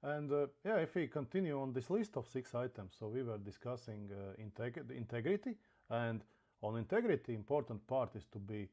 And 0.04 0.32
uh, 0.32 0.48
yeah, 0.64 0.78
if 0.78 0.96
we 0.96 1.08
continue 1.08 1.60
on 1.60 1.74
this 1.74 1.90
list 1.90 2.16
of 2.18 2.28
six 2.28 2.54
items, 2.56 2.96
so 3.00 3.08
we 3.08 3.24
were 3.24 3.40
discussing 3.40 4.12
uh, 4.12 4.42
integ- 4.42 4.92
integrity, 4.92 5.56
and 5.90 6.22
on 6.62 6.78
integrity, 6.78 7.34
important 7.34 7.86
part 7.88 8.16
is 8.16 8.26
to 8.32 8.40
be 8.40 8.70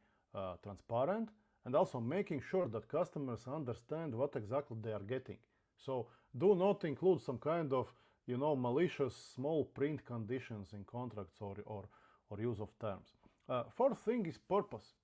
transparent 0.63 1.29
and 1.67 1.75
also 1.77 2.01
making 2.01 2.41
sure 2.41 2.67
that 2.67 2.89
customers 2.89 3.47
understand 3.47 4.15
what 4.15 4.35
exactly 4.37 4.79
they 4.81 4.93
are 4.93 5.07
getting. 5.07 5.37
So 5.77 6.07
do 6.37 6.55
not 6.55 6.85
include 6.85 7.21
some 7.21 7.39
kind 7.39 7.73
of 7.73 7.93
you 8.27 8.37
know 8.37 8.57
malicious 8.57 9.15
small 9.35 9.65
print 9.65 10.05
conditions 10.05 10.73
in 10.73 10.85
contracts 10.85 11.41
or 11.41 11.57
or, 11.65 11.85
or 12.31 12.41
use 12.41 12.61
of 12.61 12.71
terms. 12.79 13.15
Uh, 13.49 13.65
fourth 13.77 13.99
thing 13.99 14.27
is 14.27 14.39
purpose. 14.39 14.95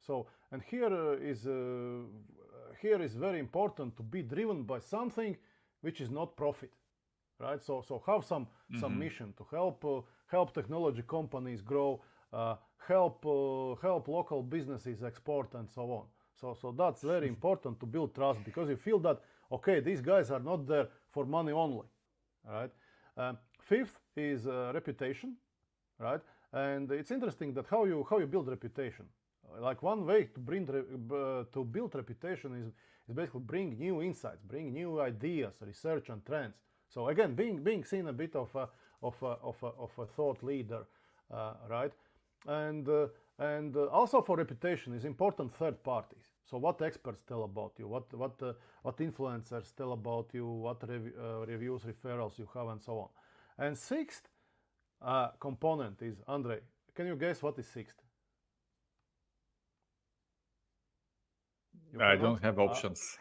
So 0.00 0.26
and 0.50 0.62
here 0.62 0.92
uh, 0.92 1.30
is 1.30 1.46
uh, 1.46 2.04
here 2.80 3.00
is 3.02 3.14
very 3.14 3.38
important 3.38 3.96
to 3.96 4.02
be 4.02 4.22
driven 4.22 4.62
by 4.64 4.80
something 4.80 5.36
which 5.80 6.00
is 6.00 6.10
not 6.10 6.36
profit, 6.36 6.72
right? 7.40 7.62
So 7.62 7.82
so 7.86 8.02
have 8.06 8.24
some 8.24 8.46
mm-hmm. 8.46 8.80
some 8.80 8.98
mission 8.98 9.32
to 9.38 9.46
help 9.50 9.84
uh, 9.84 10.00
help 10.26 10.52
technology 10.52 11.02
companies 11.02 11.62
grow, 11.62 12.02
uh, 12.32 12.56
help 12.88 13.24
uh, 13.26 13.74
help 13.82 14.08
local 14.08 14.42
businesses 14.42 15.02
export 15.02 15.54
and 15.54 15.70
so 15.70 15.82
on. 15.82 16.04
So 16.40 16.54
so 16.60 16.72
that's 16.72 17.02
very 17.02 17.28
important 17.28 17.80
to 17.80 17.86
build 17.86 18.14
trust 18.14 18.40
because 18.44 18.68
you 18.68 18.76
feel 18.76 18.98
that 19.00 19.20
okay 19.52 19.80
these 19.80 20.00
guys 20.00 20.30
are 20.30 20.40
not 20.40 20.66
there 20.66 20.88
for 21.10 21.24
money 21.24 21.52
only, 21.52 21.86
right? 22.48 22.70
Um, 23.16 23.38
fifth 23.60 24.00
is 24.16 24.46
uh, 24.46 24.72
reputation, 24.74 25.36
right? 25.98 26.20
And 26.52 26.90
it's 26.90 27.10
interesting 27.10 27.54
that 27.54 27.66
how 27.68 27.84
you 27.84 28.06
how 28.08 28.18
you 28.18 28.26
build 28.26 28.48
reputation. 28.48 29.06
Like 29.58 29.82
one 29.82 30.04
way 30.06 30.24
to 30.34 30.40
bring 30.40 30.68
uh, 30.68 31.44
to 31.52 31.64
build 31.64 31.94
reputation 31.94 32.54
is 32.56 32.72
is 33.08 33.14
basically 33.14 33.40
bring 33.40 33.78
new 33.78 34.02
insights, 34.02 34.42
bring 34.42 34.72
new 34.72 35.00
ideas, 35.00 35.54
research 35.60 36.08
and 36.08 36.24
trends. 36.24 36.54
So 36.88 37.08
again, 37.08 37.34
being 37.34 37.62
being 37.62 37.84
seen 37.84 38.08
a 38.08 38.12
bit 38.12 38.34
of 38.36 38.54
a 38.54 38.68
of 39.02 39.22
a, 39.22 39.36
of 39.42 39.62
a, 39.62 39.66
of 39.66 39.90
a 39.98 40.06
thought 40.06 40.42
leader, 40.42 40.84
uh, 41.30 41.54
right? 41.68 41.92
And 42.46 42.88
uh, 42.88 43.08
and 43.38 43.76
uh, 43.76 43.86
also 43.86 44.22
for 44.22 44.36
reputation 44.36 44.94
is 44.94 45.04
important 45.04 45.54
third 45.54 45.82
parties. 45.82 46.33
So 46.44 46.58
what 46.58 46.80
experts 46.82 47.22
tell 47.26 47.44
about 47.44 47.72
you, 47.78 47.88
what 47.88 48.12
what 48.14 48.42
uh, 48.42 48.52
what 48.82 48.98
influencers 48.98 49.74
tell 49.74 49.92
about 49.92 50.30
you, 50.32 50.46
what 50.46 50.88
rev- 50.88 51.12
uh, 51.18 51.46
reviews, 51.46 51.82
referrals 51.82 52.38
you 52.38 52.48
have, 52.54 52.68
and 52.68 52.82
so 52.82 52.98
on. 52.98 53.08
And 53.66 53.76
sixth 53.78 54.28
uh, 55.00 55.28
component 55.40 56.02
is 56.02 56.16
Andre. 56.28 56.60
Can 56.94 57.06
you 57.06 57.16
guess 57.16 57.42
what 57.42 57.58
is 57.58 57.66
sixth? 57.66 57.96
I 62.00 62.16
don't 62.16 62.42
have 62.42 62.58
options. 62.58 63.18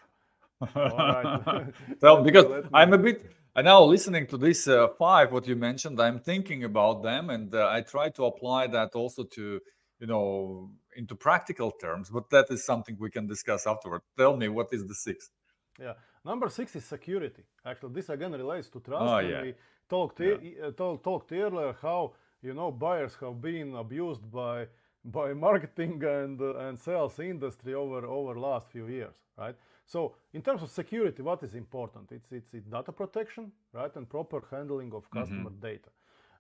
well, 0.76 2.24
because 2.24 2.66
I'm 2.74 2.94
a 2.94 2.98
bit 2.98 3.32
and 3.56 3.66
now 3.66 3.84
listening 3.84 4.26
to 4.28 4.38
this 4.38 4.68
uh, 4.68 4.88
five, 4.98 5.32
what 5.32 5.48
you 5.48 5.56
mentioned, 5.56 6.02
I'm 6.02 6.20
thinking 6.20 6.64
about 6.64 7.04
them, 7.04 7.30
and 7.30 7.54
uh, 7.54 7.70
I 7.70 7.82
try 7.82 8.10
to 8.10 8.26
apply 8.26 8.66
that 8.68 8.96
also 8.96 9.24
to, 9.26 9.60
you 10.04 10.08
know, 10.08 10.70
into 10.98 11.16
practical 11.16 11.72
terms. 11.72 12.10
But 12.10 12.30
that 12.36 12.48
is 12.56 12.66
something 12.66 12.98
we 13.00 13.10
can 13.10 13.26
discuss 13.26 13.62
afterward. 13.66 14.02
Tell 14.18 14.36
me, 14.36 14.48
what 14.50 14.68
is 14.78 14.82
the 14.86 14.98
sixth? 15.08 15.32
Yeah, 15.80 15.94
number 16.26 16.50
six 16.50 16.76
is 16.76 16.84
security. 16.96 17.44
Actually, 17.66 17.94
this 17.94 18.10
again 18.10 18.34
relates 18.34 18.68
to 18.74 18.80
trust. 18.82 19.14
Oh, 19.14 19.20
yeah. 19.20 19.42
We 19.42 19.54
talked 19.90 20.20
yeah. 20.20 20.36
uh, 20.66 20.72
talk, 20.72 21.04
talked 21.10 21.32
earlier 21.32 21.74
how 21.82 22.02
you 22.42 22.54
know 22.54 22.70
buyers 22.86 23.16
have 23.22 23.38
been 23.42 23.70
abused 23.76 24.26
by 24.30 24.68
by 25.20 25.34
marketing 25.34 26.04
and 26.20 26.38
uh, 26.42 26.66
and 26.66 26.78
sales 26.78 27.18
industry 27.20 27.74
over 27.74 28.06
over 28.18 28.32
last 28.50 28.66
few 28.76 28.88
years, 28.88 29.16
right? 29.38 29.56
So 29.86 30.00
in 30.34 30.42
terms 30.42 30.62
of 30.64 30.70
security, 30.70 31.22
what 31.24 31.42
is 31.44 31.54
important? 31.56 32.12
It's 32.12 32.30
it's, 32.40 32.54
it's 32.54 32.68
data 32.68 32.92
protection, 32.92 33.54
right, 33.72 33.96
and 33.96 34.06
proper 34.18 34.40
handling 34.52 34.92
of 34.94 35.10
customer 35.10 35.52
mm-hmm. 35.52 35.70
data, 35.72 35.90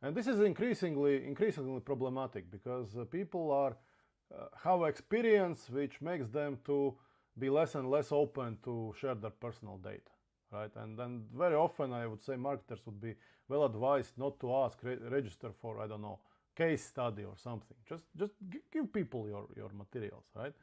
and 0.03 0.15
this 0.15 0.27
is 0.27 0.39
increasingly 0.41 1.25
increasingly 1.25 1.79
problematic 1.79 2.51
because 2.51 2.95
uh, 2.97 3.05
people 3.05 3.51
are 3.51 3.75
uh, 4.33 4.45
have 4.63 4.83
experience 4.83 5.69
which 5.69 6.01
makes 6.01 6.27
them 6.29 6.57
to 6.65 6.93
be 7.39 7.49
less 7.49 7.75
and 7.75 7.89
less 7.89 8.11
open 8.11 8.57
to 8.63 8.93
share 8.99 9.15
their 9.15 9.31
personal 9.31 9.77
data, 9.77 10.11
right? 10.51 10.71
And 10.75 10.97
then 10.97 11.23
very 11.35 11.55
often 11.55 11.93
I 11.93 12.05
would 12.05 12.21
say 12.21 12.35
marketers 12.35 12.79
would 12.85 13.01
be 13.01 13.15
well 13.47 13.65
advised 13.65 14.17
not 14.17 14.39
to 14.41 14.53
ask 14.55 14.77
re- 14.83 14.97
register 15.09 15.51
for 15.61 15.79
I 15.79 15.87
don't 15.87 16.01
know 16.01 16.19
case 16.55 16.85
study 16.85 17.23
or 17.23 17.35
something. 17.37 17.77
Just 17.87 18.05
just 18.15 18.33
give 18.71 18.91
people 18.93 19.27
your 19.27 19.47
your 19.55 19.69
materials, 19.69 20.25
right? 20.35 20.53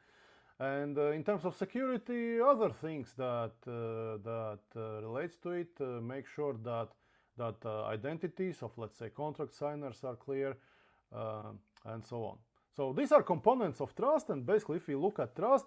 And 0.59 0.97
uh, 0.97 1.11
in 1.11 1.23
terms 1.23 1.43
of 1.45 1.55
security, 1.55 2.39
other 2.39 2.69
things 2.69 3.13
that 3.17 3.53
uh, 3.67 4.21
that 4.23 4.59
uh, 4.75 5.01
relates 5.01 5.37
to 5.37 5.51
it, 5.51 5.71
uh, 5.81 5.99
make 6.01 6.27
sure 6.27 6.55
that 6.63 6.89
that 7.37 7.55
uh, 7.65 7.85
identities 7.85 8.61
of 8.61 8.71
let's 8.77 8.97
say 8.97 9.09
contract 9.09 9.53
signers 9.53 10.03
are 10.03 10.15
clear, 10.15 10.57
uh, 11.15 11.51
and 11.85 12.05
so 12.05 12.23
on. 12.23 12.37
So 12.75 12.93
these 12.93 13.11
are 13.11 13.23
components 13.23 13.81
of 13.81 13.95
trust, 13.95 14.29
and 14.29 14.45
basically, 14.45 14.77
if 14.77 14.87
we 14.87 14.95
look 14.95 15.19
at 15.19 15.35
trust, 15.35 15.65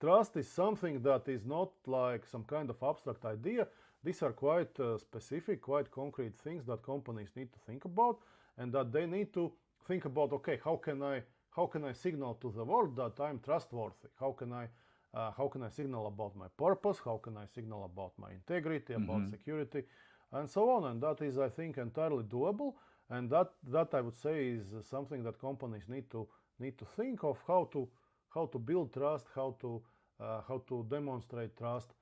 trust 0.00 0.36
is 0.36 0.48
something 0.48 1.02
that 1.02 1.28
is 1.28 1.46
not 1.46 1.70
like 1.86 2.26
some 2.26 2.44
kind 2.44 2.68
of 2.70 2.82
abstract 2.82 3.24
idea. 3.24 3.66
These 4.04 4.22
are 4.22 4.32
quite 4.32 4.76
specific, 4.98 5.62
quite 5.62 5.90
concrete 5.90 6.36
things 6.36 6.66
that 6.66 6.82
companies 6.82 7.30
need 7.36 7.52
to 7.52 7.58
think 7.66 7.84
about, 7.84 8.18
and 8.58 8.72
that 8.72 8.92
they 8.92 9.06
need 9.06 9.32
to 9.34 9.52
think 9.86 10.04
about 10.04 10.32
okay 10.32 10.58
how 10.64 10.76
can 10.76 11.02
i 11.02 11.22
how 11.50 11.66
can 11.66 11.84
i 11.84 11.92
signal 11.92 12.34
to 12.34 12.52
the 12.56 12.64
world 12.64 12.96
that 12.96 13.18
i'm 13.20 13.38
trustworthy 13.40 14.08
how 14.18 14.32
can 14.32 14.52
i 14.52 14.66
uh, 15.14 15.30
how 15.36 15.48
can 15.48 15.62
i 15.62 15.68
signal 15.68 16.06
about 16.06 16.34
my 16.36 16.46
purpose 16.56 16.98
how 17.04 17.18
can 17.18 17.36
i 17.36 17.46
signal 17.46 17.84
about 17.84 18.12
my 18.18 18.30
integrity 18.30 18.94
about 18.94 19.20
mm-hmm. 19.20 19.30
security 19.30 19.82
and 20.32 20.48
so 20.48 20.70
on 20.70 20.84
and 20.90 21.02
that 21.02 21.20
is 21.22 21.38
i 21.38 21.48
think 21.48 21.78
entirely 21.78 22.24
doable 22.24 22.74
and 23.10 23.30
that 23.30 23.50
that 23.68 23.94
i 23.94 24.00
would 24.00 24.16
say 24.16 24.48
is 24.48 24.64
something 24.88 25.22
that 25.22 25.38
companies 25.40 25.88
need 25.88 26.10
to 26.10 26.26
need 26.58 26.76
to 26.78 26.84
think 26.96 27.24
of 27.24 27.38
how 27.46 27.68
to 27.72 27.88
how 28.34 28.46
to 28.46 28.58
build 28.58 28.92
trust 28.92 29.26
how 29.34 29.56
to 29.60 29.82
uh, 30.20 30.40
how 30.48 30.62
to 30.68 30.86
demonstrate 30.88 31.56
trust 31.56 31.94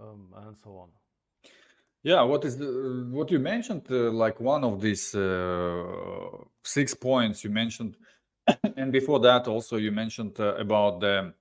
um, 0.00 0.28
and 0.46 0.56
so 0.56 0.70
on 0.76 0.88
yeah, 2.04 2.22
what 2.22 2.44
is 2.44 2.56
the, 2.56 3.08
what 3.10 3.30
you 3.30 3.40
mentioned? 3.40 3.82
Uh, 3.90 4.12
like 4.12 4.38
one 4.38 4.62
of 4.62 4.80
these 4.80 5.14
uh, 5.16 6.28
six 6.62 6.94
points 6.94 7.42
you 7.42 7.50
mentioned, 7.50 7.96
and 8.76 8.92
before 8.92 9.18
that 9.20 9.48
also 9.48 9.76
you 9.76 9.90
mentioned 9.90 10.38
uh, 10.38 10.54
about 10.54 11.00
the 11.00 11.34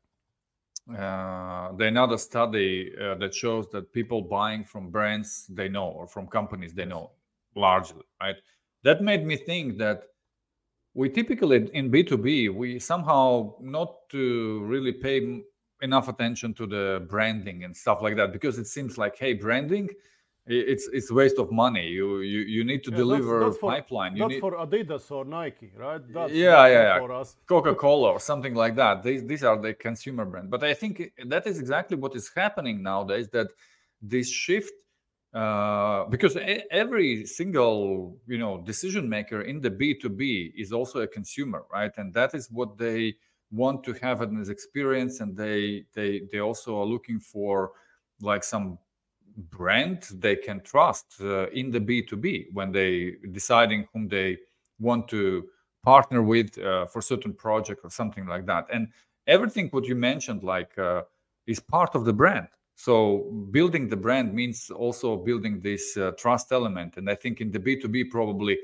uh, 0.89 1.73
the 1.73 1.85
another 1.85 2.17
study 2.17 2.93
uh, 3.01 3.15
that 3.15 3.35
shows 3.35 3.69
that 3.71 3.91
people 3.91 4.21
buying 4.21 4.63
from 4.63 4.89
brands 4.89 5.45
they 5.49 5.67
know 5.67 5.89
or 5.89 6.07
from 6.07 6.27
companies 6.27 6.73
they 6.73 6.85
know 6.85 7.11
largely, 7.55 8.03
right? 8.21 8.35
That 8.83 9.01
made 9.01 9.25
me 9.25 9.35
think 9.35 9.77
that 9.79 10.03
we 10.93 11.09
typically 11.09 11.69
in 11.73 11.91
B2B 11.91 12.53
we 12.53 12.79
somehow 12.79 13.55
not 13.59 14.09
to 14.09 14.63
really 14.63 14.93
pay 14.93 15.43
enough 15.81 16.07
attention 16.07 16.53
to 16.55 16.65
the 16.65 17.05
branding 17.09 17.63
and 17.63 17.75
stuff 17.75 18.01
like 18.01 18.15
that 18.15 18.31
because 18.31 18.57
it 18.57 18.65
seems 18.65 18.97
like 18.97 19.17
hey 19.17 19.33
branding 19.33 19.89
it's 20.47 20.87
it's 20.93 21.11
waste 21.11 21.37
of 21.39 21.51
money. 21.51 21.87
You 21.87 22.19
you, 22.21 22.39
you 22.39 22.63
need 22.63 22.83
to 22.85 22.91
yeah, 22.91 22.97
deliver 22.97 23.39
that's, 23.39 23.51
that's 23.51 23.59
for, 23.59 23.71
pipeline. 23.71 24.15
You 24.15 24.23
that's 24.23 24.33
need... 24.33 24.39
for 24.39 24.53
Adidas 24.53 25.11
or 25.11 25.25
Nike, 25.25 25.71
right? 25.75 26.01
That's, 26.13 26.31
yeah, 26.31 26.65
yeah, 26.67 26.99
yeah. 26.99 27.23
Coca 27.47 27.75
Cola 27.75 28.11
or 28.11 28.19
something 28.19 28.53
like 28.55 28.75
that. 28.75 29.03
These 29.07 29.25
these 29.25 29.43
are 29.43 29.59
the 29.61 29.73
consumer 29.73 30.25
brand. 30.25 30.49
But 30.49 30.63
I 30.63 30.73
think 30.73 31.11
that 31.25 31.45
is 31.47 31.59
exactly 31.59 31.97
what 31.97 32.15
is 32.15 32.31
happening 32.33 32.81
nowadays. 32.81 33.27
That 33.29 33.47
this 34.01 34.29
shift, 34.29 34.73
uh, 35.33 36.05
because 36.05 36.37
every 36.71 37.25
single 37.25 38.17
you 38.25 38.37
know 38.37 38.61
decision 38.61 39.09
maker 39.09 39.41
in 39.41 39.59
the 39.59 39.69
B 39.69 39.95
two 39.95 40.09
B 40.09 40.53
is 40.55 40.71
also 40.71 41.01
a 41.01 41.07
consumer, 41.07 41.65
right? 41.71 41.91
And 41.97 42.13
that 42.13 42.33
is 42.33 42.49
what 42.51 42.77
they 42.77 43.15
want 43.51 43.83
to 43.83 43.93
have 44.01 44.21
as 44.21 44.49
experience, 44.49 45.19
and 45.19 45.35
they 45.35 45.83
they 45.93 46.21
they 46.31 46.39
also 46.39 46.79
are 46.79 46.85
looking 46.85 47.19
for 47.19 47.71
like 48.21 48.43
some 48.43 48.79
brand 49.37 50.03
they 50.15 50.35
can 50.35 50.59
trust 50.61 51.15
uh, 51.21 51.47
in 51.49 51.69
the 51.69 51.79
b2b 51.79 52.47
when 52.53 52.71
they 52.71 53.15
deciding 53.31 53.87
whom 53.93 54.07
they 54.07 54.37
want 54.79 55.07
to 55.07 55.47
partner 55.83 56.21
with 56.21 56.57
uh, 56.57 56.85
for 56.87 57.01
certain 57.01 57.33
project 57.33 57.81
or 57.83 57.89
something 57.89 58.25
like 58.25 58.45
that. 58.45 58.65
And 58.73 58.89
everything 59.27 59.69
what 59.69 59.85
you 59.85 59.95
mentioned 59.95 60.43
like 60.43 60.77
uh, 60.77 61.03
is 61.45 61.59
part 61.59 61.95
of 61.95 62.03
the 62.03 62.13
brand. 62.13 62.47
So 62.75 63.47
building 63.51 63.87
the 63.87 63.95
brand 63.95 64.33
means 64.33 64.69
also 64.69 65.15
building 65.15 65.61
this 65.61 65.95
uh, 65.97 66.11
trust 66.17 66.51
element. 66.51 66.97
And 66.97 67.09
i 67.09 67.15
think 67.15 67.41
in 67.41 67.51
the 67.51 67.59
b2b 67.59 68.09
probably 68.09 68.57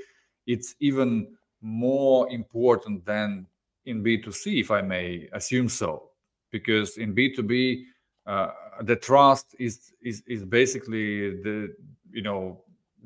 it's 0.48 0.76
even 0.80 1.28
more 1.62 2.30
important 2.30 3.06
than 3.06 3.48
in 3.86 4.04
b2c 4.04 4.60
if 4.60 4.72
i 4.72 4.82
may 4.82 5.30
assume 5.34 5.70
so. 5.70 6.10
Because 6.52 6.98
in 6.98 7.16
b2b 7.16 7.86
uh, 8.26 8.52
the 8.82 8.96
trust 8.96 9.56
is 9.60 9.94
is 10.02 10.24
is 10.28 10.46
basically 10.46 11.42
the 11.42 11.74
you 12.12 12.22
know 12.22 12.64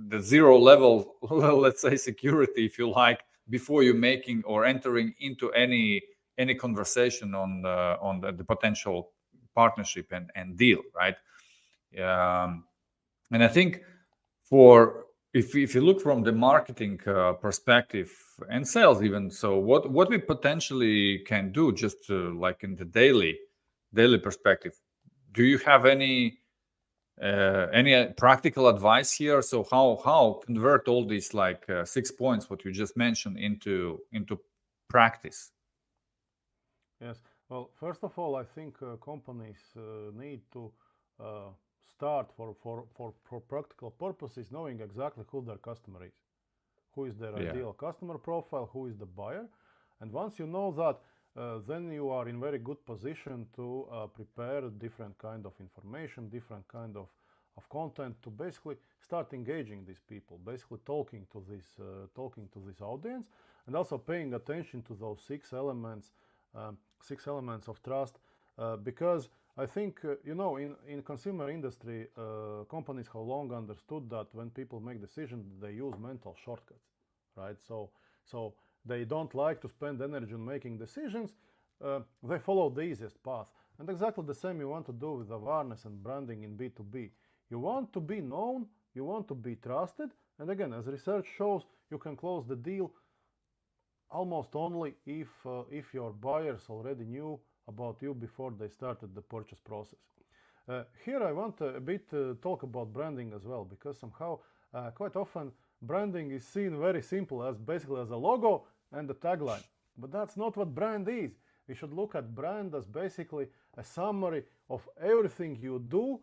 the 0.10 0.20
zero 0.20 0.58
level 0.58 1.16
let's 1.32 1.82
say 1.82 1.96
security 1.96 2.66
if 2.66 2.78
you 2.78 2.90
like 2.90 3.22
before 3.50 3.82
you 3.82 3.94
making 3.94 4.44
or 4.46 4.66
entering 4.66 5.14
into 5.20 5.52
any 5.54 6.02
any 6.38 6.54
conversation 6.54 7.34
on 7.34 7.64
the, 7.64 7.98
on 8.00 8.22
the, 8.22 8.32
the 8.32 8.44
potential 8.44 9.12
partnership 9.56 10.12
and 10.12 10.30
and 10.36 10.58
deal 10.58 10.82
right? 10.96 11.16
Um, 12.00 12.66
and 13.32 13.44
i 13.44 13.48
think 13.48 13.82
for 14.44 15.06
if 15.34 15.56
if 15.56 15.76
you 15.76 15.82
look 15.82 16.02
from 16.02 16.24
the 16.24 16.32
marketing 16.32 17.00
uh, 17.08 17.34
perspective 17.34 18.12
and 18.50 18.68
sales 18.68 19.02
even 19.02 19.30
so 19.30 19.58
what 19.58 19.90
what 19.92 20.10
we 20.10 20.18
potentially 20.18 21.20
can 21.20 21.52
do 21.52 21.72
just 21.72 22.10
like 22.10 22.64
in 22.64 22.76
the 22.76 22.86
daily 22.86 23.38
daily 23.94 24.18
perspective 24.18 24.74
do 25.32 25.44
you 25.44 25.58
have 25.60 25.86
any 25.86 26.40
uh, 27.22 27.68
any 27.74 28.06
practical 28.14 28.68
advice 28.68 29.12
here? 29.12 29.42
So 29.42 29.66
how 29.72 30.02
how 30.04 30.42
convert 30.46 30.88
all 30.88 31.06
these 31.06 31.34
like 31.34 31.70
uh, 31.70 31.86
six 31.86 32.12
points 32.12 32.50
what 32.50 32.64
you 32.64 32.72
just 32.72 32.96
mentioned 32.98 33.38
into 33.38 34.00
into 34.12 34.40
practice? 34.90 35.52
Yes. 37.02 37.22
Well 37.50 37.70
first 37.80 38.04
of 38.04 38.18
all 38.20 38.36
i 38.36 38.44
think 38.44 38.76
uh, 38.82 38.98
companies 38.98 39.62
uh, 39.78 40.12
need 40.14 40.42
to 40.52 40.72
uh, 41.20 41.50
start 41.98 42.28
for, 42.36 42.56
for 42.62 42.86
for 42.96 43.14
for 43.24 43.40
practical 43.40 43.92
purposes 43.92 44.52
knowing 44.52 44.82
exactly 44.82 45.24
who 45.32 45.44
their 45.44 45.58
customer 45.58 46.04
is. 46.06 46.14
Who 46.94 47.06
is 47.06 47.18
their 47.18 47.36
yeah. 47.42 47.50
ideal 47.50 47.74
customer 47.74 48.18
profile? 48.18 48.70
Who 48.74 48.88
is 48.88 48.98
the 48.98 49.06
buyer? 49.06 49.46
And 50.02 50.12
once 50.12 50.40
you 50.40 50.48
know 50.48 50.72
that 50.72 51.00
uh, 51.38 51.60
then 51.68 51.92
you 51.92 52.10
are 52.10 52.28
in 52.28 52.40
very 52.40 52.58
good 52.58 52.84
position 52.86 53.46
to 53.56 53.88
uh, 53.92 54.08
prepare 54.08 54.62
different 54.70 55.18
kind 55.20 55.46
of 55.46 55.54
information, 55.60 56.30
different 56.30 56.68
kind 56.68 56.98
of, 56.98 57.08
of 57.58 57.70
content 57.70 58.16
to 58.24 58.30
basically 58.30 58.76
start 59.00 59.34
engaging 59.34 59.86
these 59.86 60.02
people, 60.10 60.40
basically 60.44 60.80
talking 60.86 61.28
to 61.32 61.44
this 61.48 61.66
uh, 61.80 62.08
talking 62.16 62.48
to 62.54 62.60
this 62.66 62.82
audience, 62.82 63.28
and 63.68 63.76
also 63.76 63.98
paying 63.98 64.34
attention 64.34 64.82
to 64.82 64.96
those 64.96 65.22
six 65.22 65.54
elements, 65.54 66.12
um, 66.56 66.78
six 67.02 67.28
elements 67.28 67.68
of 67.68 67.82
trust, 67.84 68.18
uh, 68.58 68.76
because 68.76 69.30
I 69.58 69.68
think 69.68 70.04
uh, 70.06 70.16
you 70.26 70.34
know 70.34 70.58
in 70.58 70.76
in 70.88 71.04
consumer 71.04 71.52
industry, 71.52 72.08
companies 72.70 73.08
have 73.14 73.22
long 73.22 73.54
understood 73.54 74.10
that 74.10 74.28
when 74.34 74.50
people 74.50 74.80
make 74.80 75.00
decisions, 75.00 75.46
they 75.62 75.74
use 75.74 75.94
mental 76.00 76.36
shortcuts, 76.44 76.88
right? 77.36 77.58
So 77.68 77.92
so 78.26 78.56
they 78.88 79.04
don't 79.04 79.34
like 79.36 79.62
to 79.62 79.70
spend 79.70 80.02
energy 80.02 80.34
on 80.34 80.46
making 80.46 80.78
decisions, 80.78 81.34
uh, 81.84 82.00
they 82.24 82.40
follow 82.40 82.70
the 82.70 82.82
easiest 82.82 83.22
path. 83.24 83.52
And 83.80 83.90
exactly 83.90 84.24
the 84.26 84.34
same 84.34 84.60
you 84.60 84.70
want 84.70 84.86
to 84.88 84.94
do 84.94 85.14
with 85.14 85.32
awareness 85.32 85.86
and 85.86 86.02
branding 86.02 86.44
in 86.44 86.58
B2B. 86.58 87.12
You 87.50 87.60
want 87.60 87.94
to 87.94 88.00
be 88.00 88.22
known, 88.22 88.66
you 88.96 89.06
want 89.06 89.28
to 89.28 89.36
be 89.36 89.56
trusted, 89.56 90.10
and 90.40 90.50
again, 90.50 90.74
as 90.74 90.88
research 90.88 91.28
shows, 91.38 91.64
you 91.92 91.98
can 91.98 92.16
close 92.16 92.46
the 92.48 92.56
deal 92.56 92.92
almost 94.10 94.56
only 94.56 94.96
if, 95.06 95.28
uh, 95.46 95.64
if 95.70 95.94
your 95.94 96.12
buyers 96.12 96.64
already 96.70 97.04
knew 97.04 97.40
about 97.68 97.98
you 98.02 98.14
before 98.14 98.52
they 98.52 98.70
started 98.70 99.14
the 99.14 99.22
purchase 99.22 99.60
process. 99.60 100.00
Uh, 100.68 100.84
here 101.06 101.24
I 101.24 101.32
want 101.32 101.62
a 101.62 101.80
bit 101.80 102.06
uh, 102.14 102.34
talk 102.42 102.64
about 102.64 102.94
branding 102.94 103.34
as 103.34 103.46
well, 103.46 103.64
because 103.64 103.98
somehow 103.98 104.40
uh, 104.74 104.92
quite 104.92 105.16
often 105.16 105.52
branding 105.82 106.32
is 106.32 106.46
seen 106.46 106.80
very 106.80 107.02
simple 107.02 107.44
as 107.44 107.58
basically 107.58 108.02
as 108.02 108.10
a 108.10 108.16
logo 108.16 108.66
and 108.92 109.08
the 109.08 109.16
tagline. 109.16 109.64
But 109.98 110.12
that's 110.12 110.38
not 110.38 110.56
what 110.58 110.76
brand 110.76 111.08
is. 111.10 111.32
We 111.68 111.76
should 111.76 111.94
look 111.94 112.16
at 112.16 112.34
brand 112.34 112.76
as 112.76 112.86
basically 112.86 113.48
a 113.78 113.84
summary 113.84 114.44
of 114.70 114.88
everything 115.02 115.58
you 115.62 115.84
do 115.88 116.20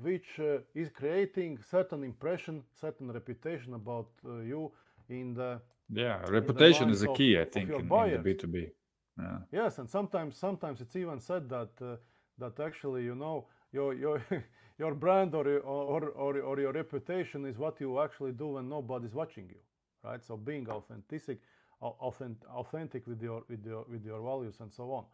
which 0.00 0.38
uh, 0.38 0.58
is 0.74 0.88
creating 0.90 1.58
certain 1.70 2.04
impression, 2.04 2.62
certain 2.80 3.10
reputation 3.10 3.74
about 3.74 4.08
uh, 4.24 4.38
you 4.38 4.70
in 5.08 5.34
the 5.34 5.60
yeah 5.90 6.20
reputation 6.28 6.88
the 6.88 6.94
is 6.94 7.02
a 7.02 7.08
key 7.08 7.34
of, 7.34 7.48
I 7.48 7.50
think 7.50 7.70
in, 7.70 7.80
in, 7.80 7.88
the 7.88 8.34
B2B. 8.34 8.70
Yeah. 9.18 9.38
Yes, 9.50 9.78
and 9.78 9.88
sometimes 9.90 10.36
sometimes 10.36 10.80
it's 10.80 10.94
even 10.94 11.18
said 11.18 11.48
that 11.48 11.70
uh, 11.80 11.96
that 12.38 12.60
actually 12.60 13.04
you 13.04 13.14
know 13.14 13.46
your 13.72 13.94
your 13.94 14.22
your 14.78 14.94
brand 14.94 15.34
or, 15.34 15.46
or 15.58 16.10
or 16.10 16.38
or 16.40 16.60
your 16.60 16.72
reputation 16.72 17.44
is 17.44 17.58
what 17.58 17.80
you 17.80 18.00
actually 18.00 18.32
do 18.32 18.48
when 18.48 18.68
nobody's 18.68 19.14
watching 19.14 19.48
you, 19.48 19.60
right? 20.04 20.24
So 20.24 20.36
being 20.36 20.68
authentic 20.68 21.40
authentic 21.80 23.06
with 23.06 23.22
your 23.22 23.42
with 23.48 23.64
your 23.64 23.84
with 23.88 24.04
your 24.04 24.20
values 24.20 24.60
and 24.60 24.72
so 24.72 24.92
on. 24.92 25.04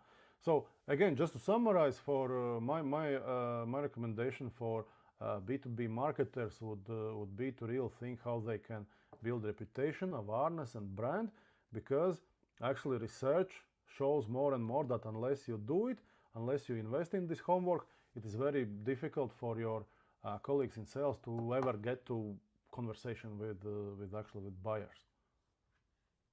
So 0.45 0.67
again, 0.89 1.17
just 1.17 1.33
to 1.33 1.39
summarize, 1.39 1.99
for 1.99 2.57
uh, 2.57 2.61
my 2.61 2.83
my 2.83 3.15
uh, 3.15 3.65
my 3.67 3.81
recommendation 3.81 4.51
for 4.51 4.85
uh, 5.21 5.41
B2B 5.41 5.89
marketers 5.89 6.61
would 6.61 6.87
uh, 6.91 7.17
would 7.17 7.37
be 7.37 7.53
to 7.53 7.67
really 7.67 7.91
think 8.01 8.21
how 8.25 8.43
they 8.47 8.59
can 8.59 8.87
build 9.23 9.45
reputation, 9.45 10.13
awareness, 10.13 10.75
and 10.75 10.95
brand, 10.95 11.31
because 11.73 12.21
actually 12.63 12.99
research 12.99 13.53
shows 13.97 14.29
more 14.29 14.55
and 14.55 14.65
more 14.65 14.85
that 14.85 15.05
unless 15.05 15.49
you 15.49 15.59
do 15.67 15.89
it, 15.89 15.99
unless 16.35 16.69
you 16.69 16.77
invest 16.77 17.15
in 17.15 17.27
this 17.27 17.41
homework, 17.41 17.87
it 18.17 18.25
is 18.25 18.35
very 18.35 18.65
difficult 18.65 19.33
for 19.33 19.59
your 19.59 19.85
uh, 20.25 20.39
colleagues 20.39 20.77
in 20.77 20.87
sales 20.87 21.19
to 21.25 21.55
ever 21.55 21.73
get 21.75 22.05
to 22.07 22.35
conversation 22.73 23.39
with 23.39 23.57
uh, 23.65 23.95
with 23.99 24.15
actually 24.15 24.43
with 24.43 24.63
buyers. 24.63 25.14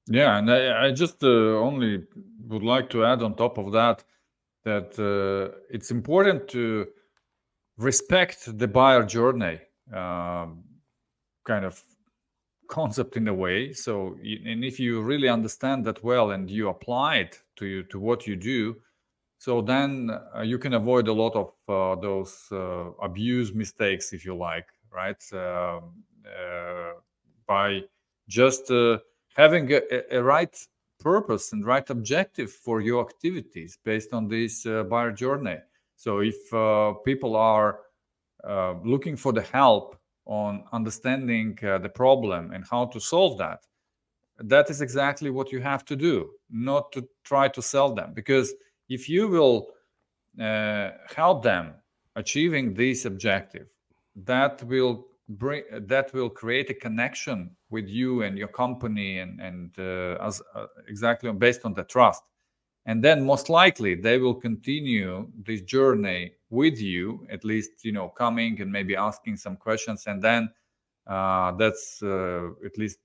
Yeah, 0.07 0.37
and 0.37 0.51
I, 0.51 0.87
I 0.87 0.91
just 0.91 1.23
uh, 1.23 1.27
only 1.27 2.03
would 2.47 2.63
like 2.63 2.89
to 2.91 3.05
add 3.05 3.21
on 3.21 3.35
top 3.35 3.57
of 3.57 3.71
that 3.73 4.03
that 4.65 4.97
uh, 4.99 5.55
it's 5.69 5.91
important 5.91 6.47
to 6.49 6.87
respect 7.77 8.57
the 8.59 8.67
buyer 8.67 9.03
journey 9.03 9.59
um, 9.93 10.63
kind 11.45 11.65
of 11.65 11.81
concept 12.69 13.17
in 13.17 13.27
a 13.27 13.33
way. 13.33 13.73
So, 13.73 14.17
and 14.23 14.63
if 14.63 14.79
you 14.79 15.01
really 15.01 15.29
understand 15.29 15.85
that 15.85 16.03
well 16.03 16.31
and 16.31 16.49
you 16.49 16.69
apply 16.69 17.17
it 17.17 17.39
to 17.57 17.65
you 17.65 17.83
to 17.85 17.99
what 17.99 18.27
you 18.27 18.35
do, 18.35 18.75
so 19.39 19.61
then 19.61 20.11
uh, 20.35 20.41
you 20.41 20.59
can 20.59 20.73
avoid 20.75 21.07
a 21.07 21.13
lot 21.13 21.35
of 21.35 21.53
uh, 21.69 21.99
those 22.01 22.47
uh, 22.51 22.91
abuse 23.01 23.53
mistakes, 23.53 24.13
if 24.13 24.25
you 24.25 24.35
like, 24.35 24.67
right? 24.91 25.21
Um, 25.33 25.93
uh, 26.25 26.93
by 27.47 27.81
just 28.29 28.71
having 29.35 29.71
a, 29.71 29.81
a, 30.11 30.21
right 30.21 30.55
purpose 30.99 31.53
and 31.53 31.65
right 31.65 31.89
objective 31.89 32.51
for 32.51 32.81
your 32.81 33.01
activities 33.07 33.77
based 33.83 34.13
on 34.13 34.27
this 34.27 34.65
uh, 34.65 34.83
buyer 34.83 35.11
journey. 35.11 35.57
So 35.95 36.19
if 36.19 36.53
uh, 36.53 36.93
people 37.05 37.35
are 37.35 37.79
uh, 38.47 38.73
looking 38.83 39.15
for 39.15 39.33
the 39.33 39.41
help 39.41 39.97
on 40.25 40.63
understanding 40.71 41.57
uh, 41.63 41.77
the 41.79 41.89
problem 41.89 42.51
and 42.51 42.63
how 42.69 42.85
to 42.85 42.99
solve 42.99 43.37
that, 43.39 43.65
that 44.39 44.69
is 44.69 44.81
exactly 44.81 45.29
what 45.29 45.51
you 45.51 45.61
have 45.61 45.85
to 45.85 45.95
do, 45.95 46.31
not 46.49 46.91
to 46.93 47.07
try 47.23 47.47
to 47.49 47.61
sell 47.61 47.93
them. 47.93 48.13
Because 48.13 48.53
if 48.89 49.07
you 49.07 49.27
will 49.27 49.67
uh, 50.39 50.91
help 51.15 51.43
them 51.43 51.73
achieving 52.15 52.73
this 52.73 53.05
objective, 53.05 53.67
that 54.15 54.63
will 54.63 55.05
bring 55.37 55.63
that 55.71 56.13
will 56.13 56.29
create 56.29 56.69
a 56.69 56.73
connection 56.73 57.55
with 57.69 57.87
you 57.87 58.23
and 58.23 58.37
your 58.37 58.47
company 58.47 59.19
and 59.19 59.39
and 59.39 59.77
uh, 59.79 60.17
as 60.21 60.41
uh, 60.55 60.67
exactly 60.87 61.31
based 61.31 61.65
on 61.65 61.73
the 61.73 61.83
trust. 61.83 62.23
And 62.85 63.03
then 63.03 63.23
most 63.23 63.49
likely 63.49 63.95
they 63.95 64.17
will 64.17 64.33
continue 64.33 65.29
this 65.45 65.61
journey 65.61 66.33
with 66.49 66.79
you 66.79 67.25
at 67.29 67.45
least 67.45 67.83
you 67.83 67.91
know 67.91 68.09
coming 68.09 68.61
and 68.61 68.71
maybe 68.71 68.95
asking 68.95 69.37
some 69.37 69.55
questions. 69.55 70.07
And 70.07 70.21
then 70.21 70.49
uh, 71.07 71.51
that's 71.53 72.01
uh, 72.03 72.49
at 72.65 72.77
least 72.77 72.99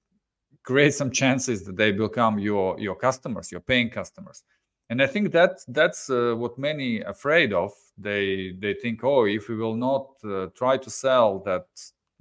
create 0.62 0.94
some 0.94 1.10
chances 1.10 1.64
that 1.64 1.76
they 1.76 1.92
become 1.92 2.38
your 2.38 2.78
your 2.80 2.96
customers 2.96 3.52
your 3.52 3.60
paying 3.60 3.90
customers. 3.90 4.42
And 4.88 5.02
i 5.02 5.06
think 5.06 5.32
that 5.32 5.58
that's 5.68 6.10
uh, 6.10 6.34
what 6.36 6.58
many 6.58 7.00
afraid 7.00 7.52
of. 7.52 7.72
They 7.98 8.52
they 8.60 8.74
think 8.74 9.04
oh 9.04 9.26
if 9.26 9.48
we 9.48 9.56
will 9.56 9.76
not 9.76 10.06
uh, 10.24 10.46
try 10.54 10.76
to 10.76 10.90
sell 10.90 11.40
that 11.40 11.66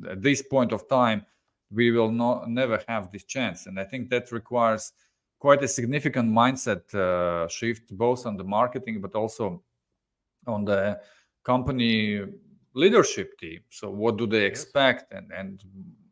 at 0.09 0.21
this 0.21 0.41
point 0.41 0.71
of 0.71 0.87
time 0.87 1.25
we 1.71 1.91
will 1.91 2.11
not 2.11 2.49
never 2.49 2.81
have 2.87 3.11
this 3.11 3.23
chance. 3.23 3.65
And 3.65 3.79
i 3.79 3.83
think 3.83 4.09
that 4.09 4.31
requires 4.31 4.93
quite 5.39 5.63
a 5.63 5.67
significant 5.67 6.31
mindset 6.31 6.93
uh, 6.93 7.47
shift 7.47 7.95
both 7.95 8.25
on 8.25 8.37
the 8.37 8.43
marketing 8.43 9.01
but 9.01 9.15
also 9.15 9.63
on 10.47 10.65
the 10.65 10.99
company 11.43 12.21
leadership 12.73 13.37
team. 13.39 13.61
So 13.69 13.89
what 13.89 14.17
do 14.17 14.27
they 14.27 14.45
expect 14.45 15.13
and 15.13 15.31
and 15.31 15.63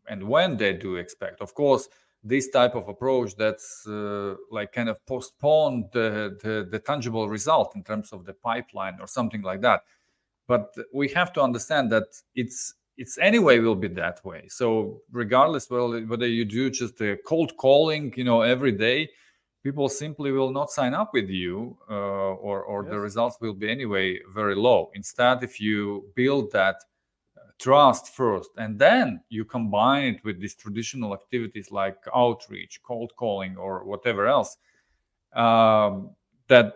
and 0.10 0.24
when 0.24 0.58
they 0.58 0.74
do 0.74 0.96
expect? 0.98 1.42
Of 1.42 1.54
course 1.54 1.88
this 2.24 2.50
type 2.50 2.76
of 2.76 2.88
approach 2.88 3.36
that's 3.36 3.86
uh, 3.86 4.36
like 4.50 4.72
kind 4.72 4.88
of 4.88 5.06
postpone 5.06 5.90
the, 5.92 6.38
the, 6.42 6.68
the 6.72 6.80
tangible 6.80 7.28
result 7.28 7.76
in 7.76 7.84
terms 7.84 8.14
of 8.14 8.26
the 8.26 8.34
pipeline 8.34 8.98
or 9.02 9.08
something 9.08 9.42
like 9.42 9.62
that. 9.62 9.82
But 10.48 10.74
we 10.94 11.10
have 11.10 11.34
to 11.34 11.42
understand 11.42 11.92
that 11.92 12.06
it's 12.34 12.76
it's 12.98 13.18
anyway 13.18 13.60
will 13.60 13.76
be 13.76 13.88
that 13.88 14.24
way 14.24 14.48
so 14.48 15.02
regardless 15.12 15.70
well 15.70 16.00
whether 16.04 16.28
you 16.28 16.46
do 16.46 16.70
just 16.70 17.00
a 17.02 17.18
cold 17.26 17.56
calling 17.58 18.14
you 18.16 18.24
know 18.24 18.42
every 18.42 18.72
day 18.72 19.10
people 19.64 19.88
simply 19.90 20.32
will 20.32 20.52
not 20.52 20.70
sign 20.70 20.94
up 20.94 21.12
with 21.14 21.30
you 21.30 21.78
uh, 21.90 21.94
or 21.94 22.64
or 22.64 22.84
yes. 22.84 22.92
the 22.92 23.00
results 23.00 23.38
will 23.42 23.54
be 23.54 23.70
anyway 23.70 24.20
very 24.34 24.56
low 24.56 24.92
instead 24.94 25.44
if 25.44 25.60
you 25.60 26.06
build 26.16 26.52
that 26.52 26.76
uh, 27.38 27.42
trust 27.60 28.14
first 28.14 28.52
and 28.58 28.78
then 28.78 29.20
you 29.30 29.44
combine 29.44 30.16
it 30.16 30.24
with 30.24 30.40
these 30.40 30.56
traditional 30.56 31.14
activities 31.14 31.72
like 31.72 31.98
outreach 32.16 32.80
cold 32.84 33.12
calling 33.16 33.58
or 33.58 33.84
whatever 33.86 34.28
else 34.28 34.58
um, 35.36 36.12
that 36.48 36.76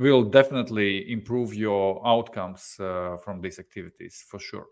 will 0.00 0.24
definitely 0.24 1.12
improve 1.12 1.54
your 1.54 2.00
outcomes 2.06 2.76
uh, 2.80 3.18
from 3.22 3.40
these 3.40 3.58
activities 3.58 4.24
for 4.26 4.38
sure. 4.38 4.66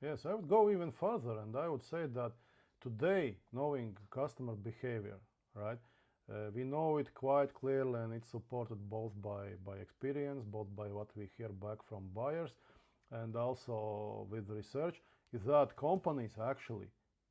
Yes, 0.00 0.24
I 0.26 0.34
would 0.34 0.48
go 0.48 0.70
even 0.70 0.90
further 0.92 1.38
and 1.38 1.56
I 1.56 1.68
would 1.68 1.82
say 1.82 2.06
that 2.06 2.32
today, 2.80 3.36
knowing 3.52 3.96
customer 4.10 4.54
behavior, 4.54 5.18
right, 5.54 5.78
uh, 6.32 6.50
we 6.54 6.64
know 6.64 6.98
it 6.98 7.12
quite 7.14 7.52
clearly 7.54 8.00
and 8.00 8.12
it's 8.12 8.28
supported 8.28 8.88
both 8.88 9.12
by, 9.22 9.54
by 9.64 9.76
experience, 9.76 10.44
both 10.44 10.74
by 10.76 10.88
what 10.88 11.08
we 11.16 11.28
hear 11.36 11.48
back 11.48 11.82
from 11.82 12.08
buyers 12.14 12.54
and 13.10 13.36
also 13.36 14.26
with 14.30 14.48
research, 14.50 15.02
is 15.32 15.44
that 15.44 15.76
companies 15.76 16.36
actually 16.38 16.88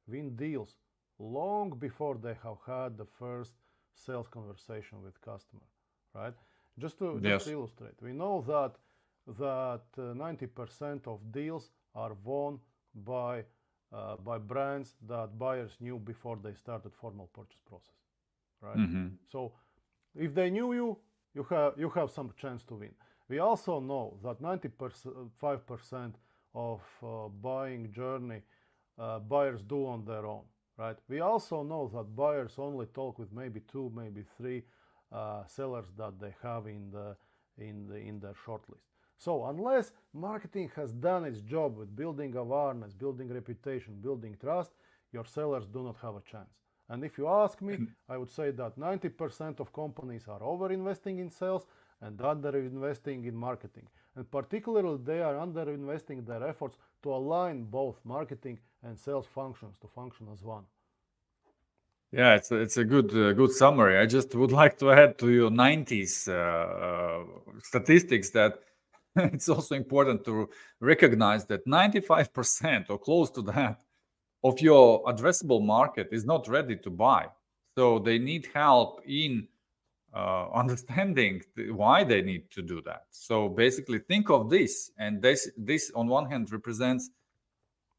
win 0.08 0.36
deals 0.36 0.76
long 1.20 1.70
before 1.78 2.16
they 2.16 2.36
have 2.44 2.58
had 2.66 2.98
the 2.98 3.06
first 3.06 3.54
sales 3.94 4.28
conversation 4.28 5.02
with 5.02 5.20
customer, 5.22 5.64
right? 6.14 6.34
Just 6.78 6.98
to, 7.00 7.20
Yes. 7.20 7.22
just 7.22 7.44
to 7.44 7.50
illustrate, 7.52 8.02
we 8.02 8.14
know 8.14 8.42
that 8.48 8.78
that 9.40 9.84
uh, 9.98 10.14
90% 10.14 11.08
of 11.08 11.32
deals 11.32 11.72
are 11.96 12.14
won 12.24 12.60
by 12.94 13.44
uh, 13.94 14.18
by 14.18 14.38
brands 14.38 14.96
that 15.08 15.38
buyers 15.40 15.78
knew 15.80 15.98
before 15.98 16.38
they 16.44 16.54
started 16.54 16.94
formal 16.94 17.28
purchase 17.34 17.62
process, 17.66 17.96
right? 18.62 18.78
Mhm. 18.78 19.18
So 19.26 19.54
if 20.16 20.34
they 20.34 20.50
knew 20.50 20.74
you, 20.74 20.98
you 21.34 21.44
have 21.44 21.74
you 21.80 21.90
have 21.90 22.10
some 22.12 22.34
chance 22.36 22.64
to 22.66 22.76
win. 22.76 22.94
We 23.30 23.40
also 23.40 23.80
know 23.80 24.20
that 24.24 24.42
95% 24.42 26.16
of 26.54 26.82
uh, 27.04 27.28
buying 27.30 27.92
journey 27.92 28.42
uh, 28.98 29.20
buyers 29.20 29.62
do 29.64 29.86
on 29.86 30.06
their 30.06 30.26
own, 30.26 30.46
right? 30.78 30.98
We 31.08 31.20
also 31.22 31.64
know 31.64 31.88
that 31.94 32.16
buyers 32.16 32.56
only 32.58 32.88
talk 32.88 33.20
with 33.20 33.32
maybe 33.32 33.62
two, 33.62 33.92
maybe 33.96 34.24
three 34.38 34.64
uh, 35.12 35.46
sellers 35.46 35.88
that 35.98 36.20
they 36.20 36.34
have 36.42 36.68
in 36.68 36.92
the 36.92 37.16
in 37.58 37.88
the 37.88 37.96
in 37.98 38.20
their 38.20 38.34
shortlist. 38.46 38.88
So 39.18 39.46
unless 39.46 39.92
marketing 40.14 40.72
has 40.76 40.92
done 40.92 41.26
its 41.26 41.42
job 41.42 41.78
with 41.78 41.96
building 41.96 42.36
awareness, 42.36 42.94
building 42.94 43.34
reputation, 43.34 43.96
building 44.00 44.36
trust, 44.40 44.72
your 45.12 45.26
sellers 45.26 45.66
do 45.66 45.84
not 45.84 45.98
have 46.02 46.16
a 46.16 46.22
chance. 46.22 46.54
And 46.90 47.04
if 47.04 47.18
you 47.18 47.28
ask 47.28 47.62
me, 47.62 47.80
I 48.10 48.18
would 48.18 48.30
say 48.30 48.52
that 48.52 48.78
90% 48.78 49.60
of 49.60 49.74
companies 49.74 50.28
are 50.28 50.42
over 50.42 50.72
investing 50.72 51.20
in 51.20 51.30
sales 51.30 51.66
and 52.02 52.22
under 52.22 52.58
investing 52.58 53.26
in 53.26 53.36
marketing. 53.36 53.88
And 54.16 54.30
particularly, 54.30 55.00
they 55.04 55.22
are 55.22 55.38
under 55.38 55.70
investing 55.72 56.24
their 56.24 56.48
efforts 56.48 56.78
to 57.04 57.14
align 57.14 57.66
both 57.66 58.00
marketing 58.04 58.60
and 58.84 58.98
sales 58.98 59.28
functions 59.28 59.78
to 59.82 59.88
function 59.88 60.28
as 60.32 60.44
one. 60.44 60.64
Yeah, 62.12 62.36
it's 62.36 62.52
a, 62.52 62.56
it's 62.56 62.78
a 62.78 62.86
good 62.86 63.12
uh, 63.14 63.34
good 63.34 63.52
summary. 63.52 63.98
I 63.98 64.06
just 64.06 64.34
would 64.34 64.52
like 64.62 64.78
to 64.80 64.92
add 64.92 65.18
to 65.20 65.30
your 65.30 65.50
90s 65.50 66.28
uh, 66.30 66.34
uh, 66.34 67.24
statistics 67.64 68.30
that 68.30 68.60
it's 69.34 69.50
also 69.50 69.76
important 69.76 70.24
to 70.26 70.50
recognize 70.80 71.46
that 71.46 71.66
95% 71.66 72.90
or 72.90 73.00
close 73.00 73.30
to 73.32 73.42
that 73.44 73.80
of 74.44 74.62
your 74.62 75.04
addressable 75.06 75.64
market 75.64 76.10
is 76.12 76.26
not 76.26 76.48
ready 76.48 76.76
to 76.78 76.90
buy. 76.90 77.26
So 77.76 78.00
they 78.00 78.18
need 78.18 78.48
help 78.54 79.02
in 79.06 79.48
uh, 80.16 80.50
understanding 80.54 81.42
why 81.72 82.04
they 82.04 82.22
need 82.22 82.50
to 82.52 82.62
do 82.62 82.82
that. 82.86 83.04
So 83.12 83.50
basically, 83.50 84.00
think 84.00 84.30
of 84.30 84.50
this, 84.50 84.92
and 84.98 85.22
this 85.22 85.50
this 85.58 85.92
on 85.96 86.08
one 86.08 86.30
hand 86.30 86.52
represents 86.52 87.10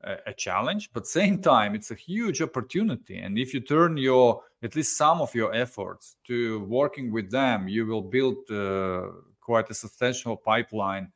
a, 0.02 0.16
a 0.26 0.32
challenge, 0.32 0.90
but 0.92 1.06
same 1.06 1.40
time 1.40 1.74
it's 1.74 1.90
a 1.90 1.94
huge 1.94 2.40
opportunity. 2.42 3.18
And 3.18 3.38
if 3.38 3.52
you 3.54 3.60
turn 3.60 3.96
your 3.96 4.42
at 4.62 4.74
least 4.74 4.96
some 4.96 5.20
of 5.20 5.34
your 5.34 5.54
efforts 5.54 6.16
to 6.26 6.60
working 6.64 7.12
with 7.12 7.30
them, 7.30 7.68
you 7.68 7.86
will 7.86 8.02
build 8.02 8.38
uh, 8.50 9.10
quite 9.50 9.70
a 9.70 9.74
substantial 9.74 10.36
pipeline 10.36 11.06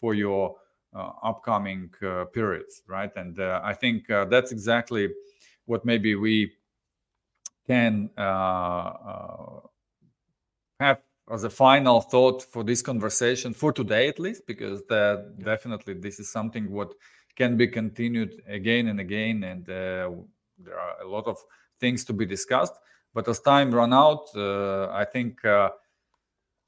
for 0.00 0.14
your 0.14 0.56
uh, 0.94 1.10
upcoming 1.30 1.90
uh, 2.02 2.24
periods, 2.26 2.82
right? 2.86 3.12
And 3.16 3.34
uh, 3.40 3.60
I 3.70 3.74
think 3.74 4.08
uh, 4.08 4.26
that's 4.26 4.52
exactly 4.52 5.08
what 5.66 5.84
maybe 5.84 6.14
we 6.14 6.52
can 7.66 8.10
uh, 8.16 8.90
uh, 9.12 9.60
have 10.78 11.00
as 11.32 11.44
a 11.44 11.50
final 11.50 12.00
thought 12.00 12.42
for 12.42 12.62
this 12.64 12.82
conversation 12.82 13.54
for 13.54 13.72
today 13.72 14.08
at 14.08 14.18
least 14.18 14.42
because 14.46 14.82
that 14.88 15.34
definitely 15.38 15.94
this 15.94 16.18
is 16.18 16.28
something 16.38 16.64
what 16.70 16.90
can 17.36 17.56
be 17.56 17.68
continued 17.68 18.32
again 18.48 18.88
and 18.88 18.98
again 18.98 19.44
and 19.44 19.68
uh, 19.68 20.10
there 20.64 20.78
are 20.84 20.94
a 21.04 21.08
lot 21.08 21.26
of 21.26 21.36
things 21.78 22.04
to 22.04 22.12
be 22.12 22.26
discussed 22.26 22.74
but 23.14 23.28
as 23.28 23.40
time 23.40 23.70
run 23.80 23.92
out 23.92 24.24
uh, 24.34 24.88
i 25.02 25.04
think 25.04 25.44
uh, 25.44 25.68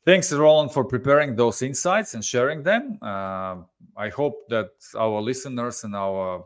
thanks 0.04 0.32
roland 0.32 0.72
for 0.72 0.84
preparing 0.84 1.36
those 1.36 1.62
insights 1.62 2.14
and 2.14 2.24
sharing 2.24 2.62
them 2.62 2.98
uh, 3.02 3.56
i 3.96 4.08
hope 4.08 4.48
that 4.48 4.70
our 4.96 5.20
listeners 5.20 5.84
and 5.84 5.94
our 5.94 6.44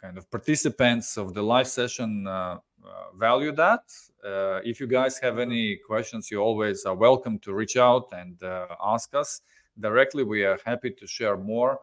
kind 0.00 0.16
of 0.18 0.30
participants 0.30 1.16
of 1.16 1.34
the 1.34 1.42
live 1.42 1.66
session 1.66 2.26
uh, 2.26 2.58
uh, 2.84 3.16
value 3.16 3.52
that. 3.52 3.82
Uh, 4.24 4.60
if 4.64 4.78
you 4.78 4.86
guys 4.86 5.18
have 5.18 5.38
any 5.38 5.76
questions, 5.76 6.30
you 6.30 6.38
always 6.38 6.84
are 6.84 6.94
welcome 6.94 7.38
to 7.38 7.54
reach 7.54 7.76
out 7.76 8.12
and 8.12 8.42
uh, 8.42 8.66
ask 8.84 9.14
us 9.14 9.40
directly. 9.80 10.22
We 10.22 10.44
are 10.44 10.58
happy 10.66 10.90
to 10.90 11.06
share 11.06 11.36
more. 11.36 11.80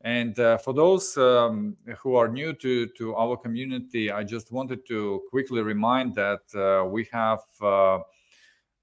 And 0.00 0.36
uh, 0.40 0.58
for 0.58 0.74
those 0.74 1.16
um, 1.16 1.76
who 2.00 2.16
are 2.16 2.26
new 2.26 2.52
to, 2.54 2.88
to 2.88 3.14
our 3.14 3.36
community, 3.36 4.10
I 4.10 4.24
just 4.24 4.50
wanted 4.50 4.84
to 4.88 5.22
quickly 5.30 5.62
remind 5.62 6.16
that 6.16 6.88
we 6.90 7.08
have 7.12 7.40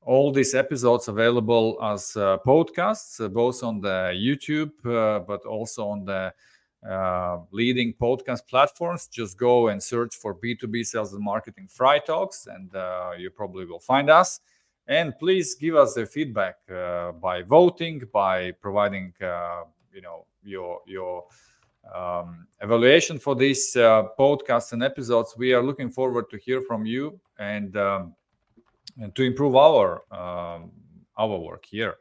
all 0.06 0.32
these 0.32 0.56
episodes 0.56 1.08
available 1.08 1.78
as 1.82 2.16
uh, 2.16 2.38
podcasts, 2.46 3.24
uh, 3.24 3.28
both 3.28 3.64
on 3.64 3.82
the 3.82 4.14
YouTube, 4.16 4.72
uh, 4.86 5.20
but 5.20 5.46
also 5.46 5.88
on 5.88 6.06
the 6.06 6.34
uh, 6.90 7.40
leading 7.52 7.94
podcast 7.94 8.48
platforms. 8.48 9.08
Just 9.08 9.38
go 9.38 9.68
and 9.68 9.82
search 9.84 10.16
for 10.16 10.34
B2B 10.34 10.86
Sales 10.86 11.14
and 11.14 11.24
Marketing 11.24 11.68
Fry 11.68 12.00
Talks, 12.00 12.48
and 12.48 12.74
uh, 12.74 13.12
you 13.18 13.30
probably 13.30 13.66
will 13.66 13.80
find 13.80 14.10
us. 14.10 14.40
And 14.88 15.14
please 15.20 15.54
give 15.56 15.76
us 15.76 15.94
the 15.94 16.06
feedback 16.06 16.56
uh, 16.74 17.12
by 17.12 17.44
voting, 17.44 18.02
by 18.12 18.52
providing, 18.52 19.14
you 19.20 20.02
know, 20.02 20.26
your 20.44 20.80
your 20.88 21.26
um, 21.94 22.48
evaluation 22.62 23.20
for 23.20 23.36
these 23.36 23.74
podcasts 23.76 24.72
and 24.74 24.82
episodes. 24.82 25.36
We 25.38 25.54
are 25.54 25.62
looking 25.62 25.92
forward 25.92 26.30
to 26.32 26.38
hear 26.38 26.62
from 26.62 26.86
you 26.86 27.20
and, 27.38 27.76
um, 27.78 28.16
and 29.00 29.16
to 29.16 29.24
improve 29.24 29.56
our 29.56 30.04
um, 30.12 30.72
our 31.18 31.38
work 31.38 31.66
here. 31.66 31.96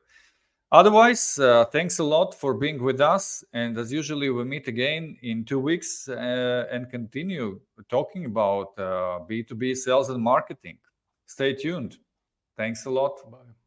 Otherwise, 0.70 1.38
uh, 1.38 1.64
thanks 1.66 1.98
a 1.98 2.04
lot 2.04 2.34
for 2.34 2.52
being 2.52 2.82
with 2.82 3.00
us. 3.00 3.42
And 3.54 3.78
as 3.78 3.90
usually, 3.90 4.28
we 4.28 4.44
meet 4.44 4.68
again 4.68 5.16
in 5.22 5.44
two 5.44 5.58
weeks 5.58 6.08
uh, 6.08 6.66
and 6.70 6.90
continue 6.90 7.58
talking 7.88 8.26
about 8.26 8.78
uh, 8.78 9.20
B2B 9.28 9.76
sales 9.76 10.10
and 10.10 10.22
marketing. 10.22 10.78
Stay 11.24 11.54
tuned. 11.54 11.96
Thanks 12.56 12.84
a 12.84 12.90
lot. 12.90 13.18
Bye. 13.30 13.57